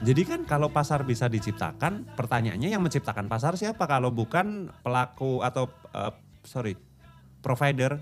Jadi 0.04 0.22
kan 0.22 0.40
kalau 0.44 0.68
pasar 0.68 1.02
bisa 1.02 1.24
diciptakan, 1.26 2.04
pertanyaannya 2.14 2.68
yang 2.68 2.84
menciptakan 2.84 3.26
pasar 3.26 3.56
siapa 3.56 3.88
kalau 3.88 4.12
bukan 4.12 4.68
pelaku 4.84 5.40
atau 5.40 5.66
eh, 5.90 6.12
sorry 6.44 6.76
provider 7.40 7.96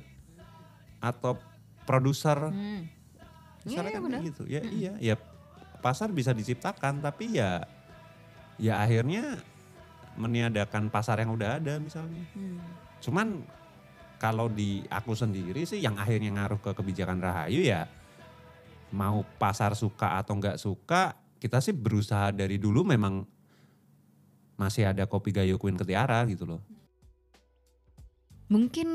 atau 1.05 1.37
produser 1.85 2.49
Hmm. 2.49 2.89
Misalnya 3.65 3.97
Iya, 3.97 4.01
kan 4.01 4.11
kayak 4.13 4.25
gitu. 4.29 4.43
Ya 4.45 4.61
iya, 4.61 4.93
ya 5.01 5.15
pasar 5.81 6.13
bisa 6.13 6.37
diciptakan 6.37 7.01
tapi 7.01 7.37
ya 7.41 7.65
ya 8.61 8.81
akhirnya 8.81 9.41
meniadakan 10.21 10.93
pasar 10.93 11.21
yang 11.25 11.33
udah 11.33 11.61
ada 11.61 11.81
misalnya. 11.81 12.25
Hmm. 12.37 12.61
Cuman 13.01 13.41
kalau 14.21 14.49
di 14.49 14.85
aku 14.89 15.13
sendiri 15.17 15.65
sih 15.69 15.81
yang 15.81 15.97
akhirnya 15.97 16.33
ngaruh 16.33 16.61
ke 16.61 16.71
kebijakan 16.77 17.21
Rahayu 17.21 17.65
ya 17.65 17.89
mau 18.95 19.27
pasar 19.41 19.75
suka 19.75 20.17
atau 20.21 20.39
nggak 20.39 20.57
suka 20.57 21.19
kita 21.43 21.59
sih 21.61 21.75
berusaha 21.75 22.31
dari 22.31 22.57
dulu 22.57 22.87
memang 22.87 23.27
masih 24.55 24.87
ada 24.87 25.05
kopi 25.05 25.35
Gayo 25.35 25.59
Queen 25.59 25.75
Ketiara 25.75 26.23
gitu 26.31 26.47
loh. 26.47 26.63
Mungkin 28.55 28.89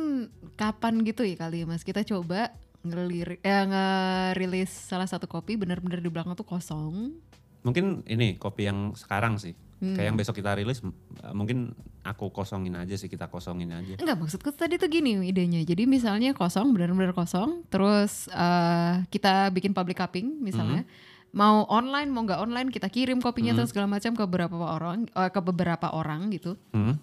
kapan 0.56 1.04
gitu 1.04 1.28
ya 1.28 1.36
kali 1.36 1.62
ya 1.62 1.66
Mas 1.68 1.84
kita 1.84 2.08
coba 2.08 2.56
ngelirik 2.80 3.44
eh, 3.44 3.66
ngerilis 3.68 4.72
salah 4.72 5.04
satu 5.04 5.28
kopi 5.28 5.60
benar-benar 5.60 6.00
di 6.00 6.08
belakang 6.08 6.32
tuh 6.34 6.48
kosong. 6.48 7.20
Mungkin 7.60 8.08
ini 8.08 8.40
kopi 8.40 8.72
yang 8.72 8.96
sekarang 8.96 9.36
sih. 9.36 9.52
Hmm. 9.80 9.96
Kayak 9.96 10.08
yang 10.12 10.18
besok 10.20 10.36
kita 10.40 10.56
rilis 10.56 10.80
m- 10.80 10.96
mungkin 11.32 11.72
aku 12.04 12.32
kosongin 12.32 12.76
aja 12.76 12.96
sih 12.96 13.08
kita 13.08 13.28
kosongin 13.28 13.72
aja. 13.72 13.96
Enggak 14.00 14.16
maksudku 14.20 14.52
tadi 14.52 14.80
tuh 14.80 14.88
gini 14.88 15.20
idenya. 15.24 15.64
Jadi 15.64 15.84
misalnya 15.88 16.32
kosong 16.36 16.72
benar-benar 16.72 17.12
kosong, 17.12 17.64
terus 17.68 18.28
eh, 18.32 19.04
kita 19.12 19.52
bikin 19.52 19.76
public 19.76 20.00
cupping 20.00 20.40
misalnya. 20.40 20.84
Mau 21.30 21.62
online 21.70 22.10
mau 22.10 22.26
nggak 22.26 22.42
online 22.42 22.70
kita 22.74 22.90
kirim 22.90 23.22
kopinya 23.22 23.54
terus 23.54 23.70
segala 23.70 23.86
macam 23.86 24.18
ke 24.18 24.24
beberapa 24.24 24.56
orang 24.56 25.06
eh, 25.12 25.32
ke 25.32 25.40
beberapa 25.44 25.88
orang 25.92 26.32
gitu. 26.32 26.56
Hmm. 26.72 26.96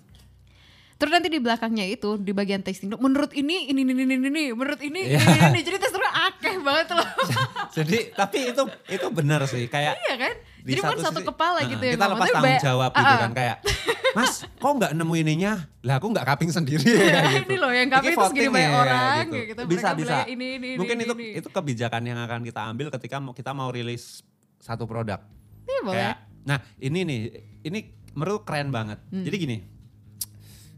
Terus 0.96 1.12
nanti 1.12 1.28
di 1.28 1.36
belakangnya 1.36 1.84
itu 1.84 2.16
di 2.16 2.32
bagian 2.32 2.60
tasting 2.60 2.88
note, 2.88 2.98
menurut 2.98 3.28
ini 3.30 3.68
ini 3.68 3.84
ini 3.84 3.92
ini 3.92 4.04
ini, 4.06 4.26
ini 4.26 4.44
menurut 4.50 4.80
ini 4.80 5.00
Iya. 5.06 5.20
ini, 5.20 5.28
ini, 5.30 5.48
ini. 5.50 5.60
jadi 5.60 5.76
tesnya 5.76 6.08
akeh 6.08 6.56
banget 6.58 6.88
loh. 6.90 7.04
Jadi 7.76 7.98
tapi 8.10 8.38
itu 8.48 8.62
itu 8.88 9.06
benar 9.10 9.44
sih 9.44 9.66
kayak 9.66 10.00
iya 10.00 10.16
kan? 10.16 10.32
di 10.58 10.72
Jadi 10.72 10.80
satu 10.80 11.20
sisi- 11.20 11.28
kepala 11.28 11.60
Nah, 11.60 11.68
gitu 11.68 11.84
ya. 11.84 11.92
Kita 11.92 12.06
lepas 12.08 12.26
tanggung 12.26 12.56
jawab 12.58 12.90
gitu 12.90 13.12
Ah, 13.12 13.20
kan 13.20 13.32
kayak 13.32 13.56
Mas, 14.16 14.32
kok 14.48 14.72
nggak 14.72 14.92
nemu 14.96 15.14
ininya? 15.14 15.52
Lah 15.82 16.00
aku 16.00 16.08
nggak 16.08 16.24
kaping 16.26 16.48
sendiri 16.48 16.88
ya 16.88 17.20
gitu. 17.36 17.44
Ini 17.44 17.56
loh 17.60 17.68
yang 17.68 17.88
kaping 17.92 18.08
Ini 18.08 18.16
terus 18.16 18.32
gini 18.32 18.40
voting 18.40 18.56
banyak 18.56 18.64
ya, 18.66 18.80
orang, 18.80 19.24
kayak 19.28 19.46
gitu. 19.46 19.60
Bisa 19.62 19.86
Mereka 19.86 20.00
bisa. 20.00 20.16
ini, 20.24 20.32
ini, 20.32 20.46
ini, 20.56 20.68
Mungkin 20.74 20.96
ini, 20.96 21.04
itu 21.04 21.14
ini. 21.14 21.28
itu 21.36 21.48
kebijakan 21.52 22.02
yang 22.02 22.18
akan 22.18 22.40
kita 22.40 22.60
ambil 22.64 22.88
ketika 22.88 23.16
mau 23.18 23.36
kita 23.36 23.52
mau 23.52 23.68
rilis 23.68 24.24
satu 24.58 24.88
produk. 24.88 25.20
Iya 25.62 25.80
boleh. 25.84 25.96
Kayak, 26.00 26.16
nah 26.42 26.58
ini 26.78 26.98
nih, 27.02 27.20
ini 27.62 27.78
menurut 28.10 28.42
keren 28.42 28.72
banget. 28.72 28.96
Hmm. 29.06 29.20
Jadi 29.20 29.36
gini, 29.36 29.56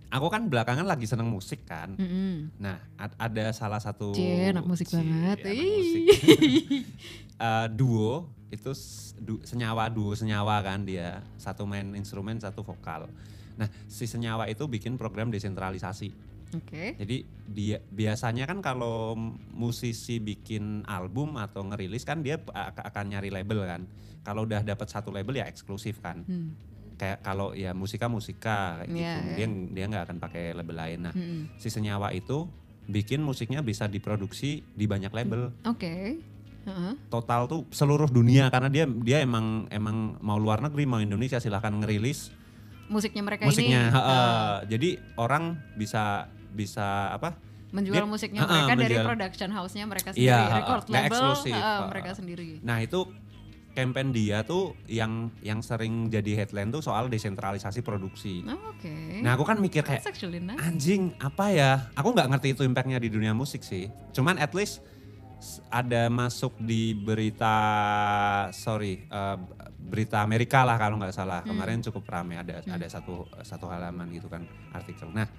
aku 0.09 0.27
kan 0.29 0.49
belakangan 0.49 0.85
lagi 0.85 1.05
seneng 1.05 1.29
musik 1.29 1.65
kan. 1.65 1.93
Mm-mm. 1.95 2.53
Nah 2.57 2.81
ad- 2.97 3.17
ada 3.17 3.53
salah 3.53 3.79
satu 3.79 4.13
Cie, 4.13 4.49
anak 4.49 4.65
musik 4.65 4.89
Cie, 4.89 4.99
banget. 4.99 5.39
anak 5.45 5.57
musik. 5.57 6.03
Eh, 7.39 7.67
duo 7.71 8.27
itu 8.51 8.75
du- 9.17 9.39
senyawa 9.47 9.87
duo 9.87 10.11
senyawa 10.11 10.59
kan 10.59 10.83
dia 10.83 11.23
satu 11.39 11.63
main 11.63 11.95
instrumen 11.95 12.35
satu 12.35 12.67
vokal. 12.67 13.07
Nah 13.55 13.71
si 13.87 14.11
senyawa 14.11 14.51
itu 14.51 14.67
bikin 14.67 14.99
program 14.99 15.31
desentralisasi. 15.31 16.11
Oke. 16.59 16.99
Jadi 16.99 17.23
dia 17.47 17.79
biasanya 17.95 18.43
kan 18.43 18.59
kalau 18.59 19.15
musisi 19.55 20.19
bikin 20.19 20.83
album 20.91 21.39
atau 21.39 21.63
ngerilis 21.63 22.03
kan 22.03 22.19
dia 22.19 22.43
ak- 22.43 22.83
akan 22.91 23.05
nyari 23.07 23.31
label 23.31 23.63
kan. 23.63 23.87
Kalau 24.27 24.43
udah 24.43 24.67
dapat 24.67 24.91
satu 24.91 25.15
label 25.15 25.39
ya 25.39 25.47
eksklusif 25.47 26.03
kan. 26.03 26.27
Hmm. 26.27 26.59
Kayak 26.99 27.23
kalau 27.23 27.55
ya 27.55 27.71
musika 27.73 28.07
musika 28.07 28.59
kayak 28.77 28.91
Iya, 28.91 28.93
gitu. 28.93 29.21
iya. 29.23 29.35
Dia 29.37 29.47
dia 29.71 29.85
nggak 29.87 30.05
akan 30.05 30.17
pakai 30.19 30.45
label 30.53 30.77
lain. 30.77 30.99
Nah 31.01 31.13
Mm-mm. 31.13 31.55
si 31.55 31.69
senyawa 31.69 32.11
itu 32.11 32.51
bikin 32.85 33.21
musiknya 33.21 33.61
bisa 33.61 33.87
diproduksi 33.87 34.67
di 34.69 34.85
banyak 34.85 35.09
label. 35.09 35.55
Oke. 35.63 36.19
Heeh. 36.61 36.93
Total 37.09 37.47
tuh 37.47 37.65
seluruh 37.71 38.09
dunia 38.09 38.51
karena 38.51 38.67
dia 38.67 38.85
dia 38.85 39.19
emang 39.19 39.65
emang 39.69 40.19
mau 40.19 40.37
luar 40.37 40.59
negeri 40.61 40.85
mau 40.85 40.99
Indonesia 40.99 41.39
silahkan 41.39 41.73
ngerilis 41.73 42.35
Musiknya 42.89 43.21
mereka 43.23 43.45
musiknya. 43.45 43.83
ini 43.85 43.95
Heeh. 43.95 44.25
eh, 44.27 44.57
Jadi 44.69 44.89
orang 45.15 45.45
bisa 45.75 46.27
bisa 46.51 47.09
apa? 47.11 47.37
menjual 47.69 47.95
dia- 47.95 48.09
musiknya 48.09 48.41
Heeh, 48.41 48.49
mereka 48.65 48.75
dari 48.75 48.81
menjual. 48.91 49.05
production 49.07 49.51
house-nya 49.51 49.85
mereka 49.85 50.09
sendiri, 50.11 50.25
Iya, 50.27 50.41
record 50.57 50.85
label 50.89 51.05
eksklusif, 51.05 51.53
heeh. 51.53 51.81
mereka 51.87 52.11
sendiri. 52.11 52.51
Nah 52.59 52.79
itu 52.81 53.01
campaign 53.79 54.11
dia 54.11 54.43
tuh 54.43 54.75
yang 54.91 55.31
yang 55.39 55.63
sering 55.63 56.11
jadi 56.11 56.43
headline 56.43 56.75
tuh 56.75 56.83
soal 56.83 57.07
desentralisasi 57.07 57.87
produksi. 57.87 58.43
Oh, 58.43 58.75
Oke. 58.75 59.23
Nah 59.23 59.39
aku 59.39 59.47
kan 59.47 59.63
mikir 59.63 59.87
kayak 59.87 60.03
nice. 60.03 60.59
anjing 60.59 61.15
apa 61.23 61.47
ya? 61.55 61.71
Aku 61.95 62.11
nggak 62.11 62.27
ngerti 62.27 62.59
itu 62.59 62.67
impactnya 62.67 62.99
di 62.99 63.07
dunia 63.07 63.31
musik 63.31 63.63
sih. 63.63 63.87
Cuman 64.11 64.35
at 64.37 64.51
least 64.51 64.83
ada 65.71 66.11
masuk 66.11 66.59
di 66.59 66.99
berita 66.99 67.55
sorry 68.51 69.07
eh, 69.07 69.37
berita 69.79 70.21
Amerika 70.21 70.67
lah 70.67 70.75
kalau 70.75 70.99
nggak 70.99 71.15
salah 71.15 71.47
Hmm. 71.47 71.55
kemarin 71.55 71.79
cukup 71.79 72.03
ramai 72.11 72.43
ada 72.43 72.59
ada 72.67 72.87
satu 72.91 73.31
satu 73.47 73.71
halaman 73.71 74.11
gitu 74.11 74.27
kan 74.27 74.43
artikel. 74.75 75.07
Nah 75.15 75.31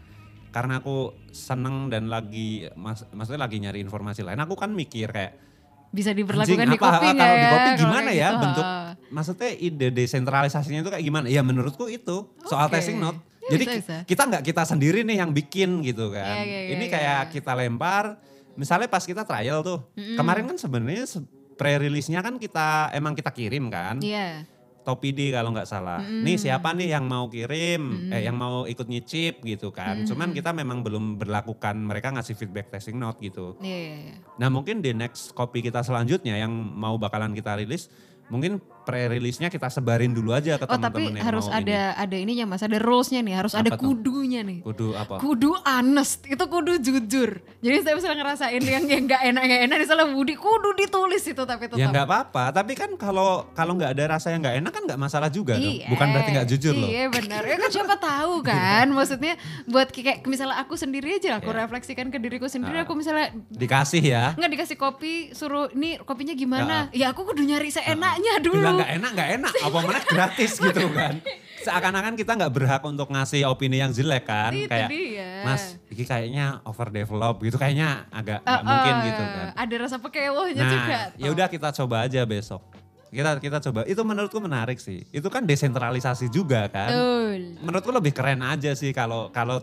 karena 0.49 0.81
aku 0.81 1.13
seneng 1.29 1.91
dan 1.93 2.09
lagi 2.09 2.65
mas, 2.73 3.05
maksudnya 3.11 3.45
lagi 3.45 3.61
nyari 3.61 3.83
informasi 3.83 4.25
lain, 4.25 4.39
aku 4.39 4.55
kan 4.57 4.73
mikir 4.73 5.11
kayak 5.11 5.48
Bisa 5.89 6.13
diberlakukan 6.13 6.53
Anjing, 6.53 6.69
di 6.69 6.77
apa, 6.77 6.85
kopi 6.87 7.07
kalau 7.07 7.15
nggak 7.15 7.29
di 7.29 7.41
ya? 7.41 7.49
kopi 7.49 7.69
gimana 7.75 8.09
ya 8.11 8.27
gitu, 8.27 8.37
bentuk 8.39 8.61
heeh. 8.63 8.89
maksudnya 9.09 9.49
ide 9.51 9.87
desentralisasinya 9.89 10.79
itu 10.79 10.89
kayak 10.89 11.01
gimana? 11.03 11.25
Ya 11.25 11.41
menurutku 11.41 11.85
itu 11.85 12.17
soal 12.43 12.69
testing 12.69 12.97
note. 12.97 13.17
Ya, 13.41 13.57
Jadi 13.57 13.63
bisa, 13.63 13.73
ki- 13.73 13.81
bisa. 13.81 13.97
kita 14.05 14.21
nggak 14.29 14.43
kita 14.45 14.63
sendiri 14.63 14.99
nih 15.01 15.17
yang 15.17 15.31
bikin 15.31 15.81
gitu 15.81 16.13
kan. 16.13 16.37
Iya, 16.37 16.43
iya, 16.43 16.59
iya, 16.61 16.71
Ini 16.71 16.83
iya, 16.83 16.93
kayak 16.93 17.19
iya. 17.19 17.31
kita 17.31 17.51
lempar. 17.53 18.21
Misalnya 18.53 18.85
pas 18.85 19.01
kita 19.01 19.23
trial 19.23 19.59
tuh, 19.59 19.79
kemarin 20.13 20.45
kan 20.45 20.57
sebenarnya 20.57 21.07
se- 21.07 21.25
pre-release-nya 21.55 22.19
kan 22.19 22.35
kita 22.35 22.93
emang 22.93 23.11
kita 23.11 23.31
kirim 23.31 23.67
kan. 23.67 23.97
Iya. 23.97 24.45
Topidi 24.83 25.29
kalau 25.29 25.51
nggak 25.53 25.67
salah. 25.67 26.01
Nih 26.01 26.39
siapa 26.39 26.71
nih 26.73 26.95
yang 26.97 27.05
mau 27.05 27.27
kirim, 27.27 28.09
eh 28.09 28.25
yang 28.25 28.39
mau 28.39 28.63
ikut 28.65 28.87
nyicip 28.87 29.43
gitu 29.43 29.69
kan. 29.69 30.07
Cuman 30.07 30.31
kita 30.33 30.55
memang 30.55 30.81
belum 30.81 31.19
berlakukan 31.19 31.77
mereka 31.77 32.09
ngasih 32.15 32.33
feedback 32.33 32.71
testing 32.73 32.97
note 32.97 33.19
gitu. 33.19 33.59
Iya, 33.59 33.77
iya, 33.77 33.95
iya. 34.09 34.15
Nah 34.39 34.47
mungkin 34.47 34.79
di 34.79 34.95
next 34.95 35.35
copy 35.35 35.59
kita 35.61 35.83
selanjutnya 35.83 36.39
yang 36.39 36.51
mau 36.51 36.95
bakalan 36.97 37.35
kita 37.35 37.59
rilis, 37.59 37.91
mungkin 38.31 38.63
pre-release-nya 38.89 39.47
kita 39.47 39.67
sebarin 39.67 40.11
dulu 40.11 40.31
aja 40.31 40.55
ke 40.55 40.65
Oh 40.65 40.73
tapi 40.73 41.05
teman-teman 41.05 41.13
yang 41.15 41.25
harus 41.25 41.45
mau 41.45 41.55
ada 41.55 41.79
ada 41.95 42.15
ininya 42.15 42.45
mas, 42.47 42.61
ada 42.61 42.77
rules-nya 42.77 43.19
nih, 43.19 43.35
harus 43.35 43.53
ada 43.53 43.67
Apa 43.67 43.77
tuh? 43.77 43.85
kudunya 43.87 44.41
nih. 44.41 44.47
ini. 44.51 44.55
Kudu 44.61 44.87
apa? 44.93 45.15
Kudu 45.17 45.51
honest, 45.63 46.25
itu 46.25 46.41
kudu 46.41 46.73
jujur. 46.77 47.29
Jadi 47.59 47.75
saya 47.79 47.93
misalnya 47.93 48.17
ngerasain 48.19 48.61
yang 48.61 48.83
yang 48.83 49.03
nggak 49.05 49.21
enak 49.25 49.41
nggak 49.41 49.61
enak, 49.65 49.77
misalnya 49.79 50.07
Budi 50.09 50.33
kudu 50.33 50.73
ditulis 50.75 51.21
itu 51.21 51.43
tapi 51.43 51.65
tetap. 51.65 51.75
Ya 51.75 51.85
nggak 51.87 52.03
apa-apa, 52.03 52.43
tapi 52.51 52.73
kan 52.73 52.89
kalau 52.95 53.45
kalau 53.51 53.75
nggak 53.75 53.93
ada 53.93 54.03
rasa 54.11 54.29
yang 54.29 54.41
nggak 54.41 54.57
enak 54.57 54.71
kan 54.71 54.83
nggak 54.85 54.97
masalah 54.97 55.29
juga 55.29 55.53
dong. 55.53 55.69
Iya, 55.69 55.85
Bukan 55.87 56.07
berarti 56.09 56.29
nggak 56.31 56.47
jujur 56.49 56.73
loh. 56.73 56.87
Iya 56.87 57.03
benar. 57.07 57.41
Ya 57.43 57.55
kan 57.55 57.69
siapa 57.69 57.95
tahu 57.95 58.35
kan. 58.49 58.85
Maksudnya 58.89 59.33
buat 59.65 59.87
kayak 59.89 60.25
misalnya 60.25 60.57
aku 60.57 60.73
sendiri 60.73 61.15
aja 61.15 61.37
aku 61.37 61.49
Iya. 61.49 61.57
refleksikan 61.61 62.07
ke 62.07 62.17
diriku 62.17 62.47
sendiri 62.47 62.77
Ah. 62.77 62.83
aku 62.83 62.93
misalnya 62.93 63.29
Dikasih 63.49 64.01
ya. 64.01 64.23
nggak 64.33 64.49
dikasih 64.49 64.75
kopi 64.75 65.13
suruh 65.31 65.69
ini 65.69 65.99
kopinya 65.99 66.33
gimana? 66.33 66.87
Ya 66.89 67.11
aku 67.11 67.21
kudu 67.23 67.43
nyari 67.43 67.69
seenaknya 67.69 68.39
dulu. 68.39 68.57
Bilang 68.57 68.78
nggak 68.79 68.91
enak 68.95 69.11
nggak 69.11 69.29
enak, 69.39 69.53
apa 69.59 69.77
mana 69.83 69.99
gratis 70.07 70.51
gitu 70.55 70.85
kan. 70.95 71.13
Seakan-akan 71.59 72.15
kita 72.15 72.39
nggak 72.39 72.53
berhak 72.55 72.81
untuk 72.87 73.11
ngasih 73.11 73.43
opini 73.43 73.83
yang 73.83 73.91
jelek 73.91 74.23
kan. 74.23 74.55
Itu 74.55 74.71
kayak 74.71 74.87
dia. 74.87 75.43
Mas, 75.43 75.75
ini 75.91 76.03
kayaknya 76.07 76.45
overdevelop 76.63 77.43
gitu 77.43 77.59
kayaknya 77.59 78.07
agak 78.09 78.39
nggak 78.47 78.61
Eh, 78.63 78.65
mungkin 78.65 78.93
eh, 78.95 79.03
gitu 79.11 79.23
kan. 79.23 79.45
Ada 79.59 79.75
rasa 79.75 79.97
pekewohnya 79.99 80.63
juga. 80.63 80.97
Nah, 81.11 81.19
ya 81.19 81.29
udah 81.35 81.47
kita 81.51 81.69
coba 81.83 82.07
aja 82.07 82.21
besok. 82.23 82.63
Kita 83.11 83.31
kita 83.43 83.57
coba. 83.59 83.79
Itu 83.83 84.01
menurutku 84.07 84.39
menarik 84.39 84.79
sih. 84.79 85.03
Itu 85.11 85.27
kan 85.27 85.43
desentralisasi 85.43 86.31
juga 86.31 86.71
kan. 86.71 86.89
Betul. 86.95 87.59
Menurutku 87.59 87.91
lebih 87.91 88.15
keren 88.15 88.39
aja 88.39 88.71
sih 88.71 88.95
kalau 88.95 89.27
kalau 89.35 89.59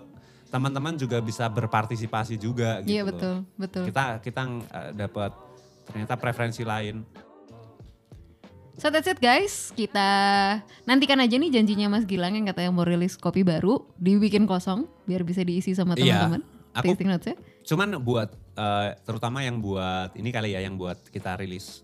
teman-teman 0.52 0.94
juga 0.94 1.18
bisa 1.24 1.48
berpartisipasi 1.50 2.38
juga 2.38 2.85
gitu. 2.85 2.92
Iya 2.92 3.02
betul, 3.02 3.35
betul. 3.59 3.83
Kita 3.88 4.20
kita 4.20 4.42
eh, 4.46 4.90
dapat 4.94 5.31
ternyata 5.87 6.14
preferensi 6.18 6.62
lain. 6.66 7.25
So 8.76 8.92
that's 8.92 9.08
it 9.08 9.16
guys, 9.18 9.72
kita 9.72 10.08
nantikan 10.84 11.16
aja 11.16 11.32
nih 11.32 11.48
janjinya 11.50 11.88
Mas 11.88 12.04
Gilang 12.04 12.36
yang 12.36 12.44
katanya 12.44 12.68
mau 12.70 12.84
rilis 12.84 13.16
kopi 13.16 13.40
baru, 13.40 13.88
dibikin 13.96 14.44
kosong 14.44 14.84
biar 15.04 15.24
bisa 15.24 15.40
diisi 15.40 15.72
sama 15.72 15.96
Iya, 15.96 16.28
teman-teman. 16.28 16.42
aku- 16.76 16.92
Tasting 16.92 17.08
notes 17.08 17.26
ya. 17.26 17.36
Cuman 17.64 17.96
buat 17.98 18.36
eh, 18.54 18.88
terutama 19.02 19.40
yang 19.40 19.60
buat 19.60 20.12
ini 20.12 20.28
kali 20.28 20.52
ya 20.52 20.60
yang 20.60 20.76
buat 20.76 21.08
kita 21.08 21.36
rilis 21.36 21.80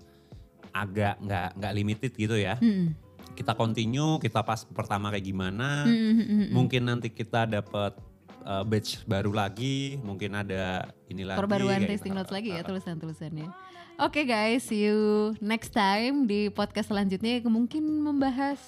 agak 0.70 1.16
nggak 1.18 1.48
nggak 1.56 1.72
limited 1.74 2.12
gitu 2.12 2.36
ya. 2.36 2.56
Mm-mm. 2.56 2.92
Kita 3.32 3.52
continue, 3.52 4.20
kita 4.20 4.44
pas 4.44 4.60
pertama 4.62 5.08
kayak 5.08 5.24
gimana. 5.24 5.88
Mm-mm. 5.88 6.52
Mungkin 6.52 6.84
nanti 6.84 7.08
kita 7.08 7.44
dapat 7.46 7.96
uh, 8.42 8.60
batch 8.62 9.04
baru 9.04 9.32
lagi, 9.32 9.96
mungkin 9.98 10.32
ada 10.34 10.92
ini 11.08 11.24
lagi. 11.24 11.40
Perbaruan 11.40 11.84
tasting 11.84 12.12
notes 12.12 12.28
lagi 12.28 12.52
ya 12.52 12.60
tulisan-tulisannya. 12.60 13.71
Oke 14.02 14.26
guys, 14.26 14.66
see 14.66 14.90
you 14.90 15.30
next 15.38 15.70
time 15.70 16.26
di 16.26 16.50
podcast 16.50 16.90
selanjutnya 16.90 17.38
mungkin 17.46 17.86
membahas 18.02 18.58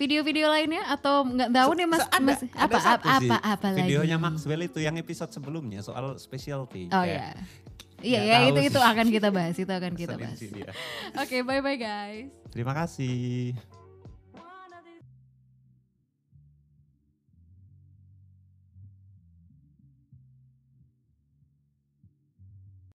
video-video 0.00 0.48
lainnya 0.48 0.80
atau 0.88 1.28
nggak 1.28 1.52
tahu 1.52 1.70
nih 1.76 1.84
Mas, 1.84 2.00
Ada- 2.08 2.24
Mas 2.24 2.40
ada 2.40 2.64
apa 2.64 2.78
apa 2.80 3.10
sih, 3.20 3.28
apa, 3.28 3.36
apa 3.44 3.66
lagi? 3.76 3.80
Videonya 3.84 4.16
Maxwell 4.16 4.64
itu 4.64 4.80
yang 4.80 4.96
episode 4.96 5.28
sebelumnya 5.28 5.84
soal 5.84 6.16
specialty. 6.16 6.88
Oh 6.88 7.04
ya. 7.04 7.36
Iya 8.00 8.20
ya 8.24 8.36
itu 8.48 8.60
sih. 8.64 8.72
itu 8.72 8.80
akan 8.80 9.06
kita 9.12 9.28
bahas, 9.28 9.56
itu 9.60 9.68
akan 9.68 9.92
kita 9.92 10.16
ngeselin 10.16 10.64
bahas. 10.64 10.76
Oke, 11.20 11.44
bye 11.44 11.60
bye 11.60 11.76
guys. 11.76 12.32
Terima 12.48 12.72
kasih. 12.72 13.75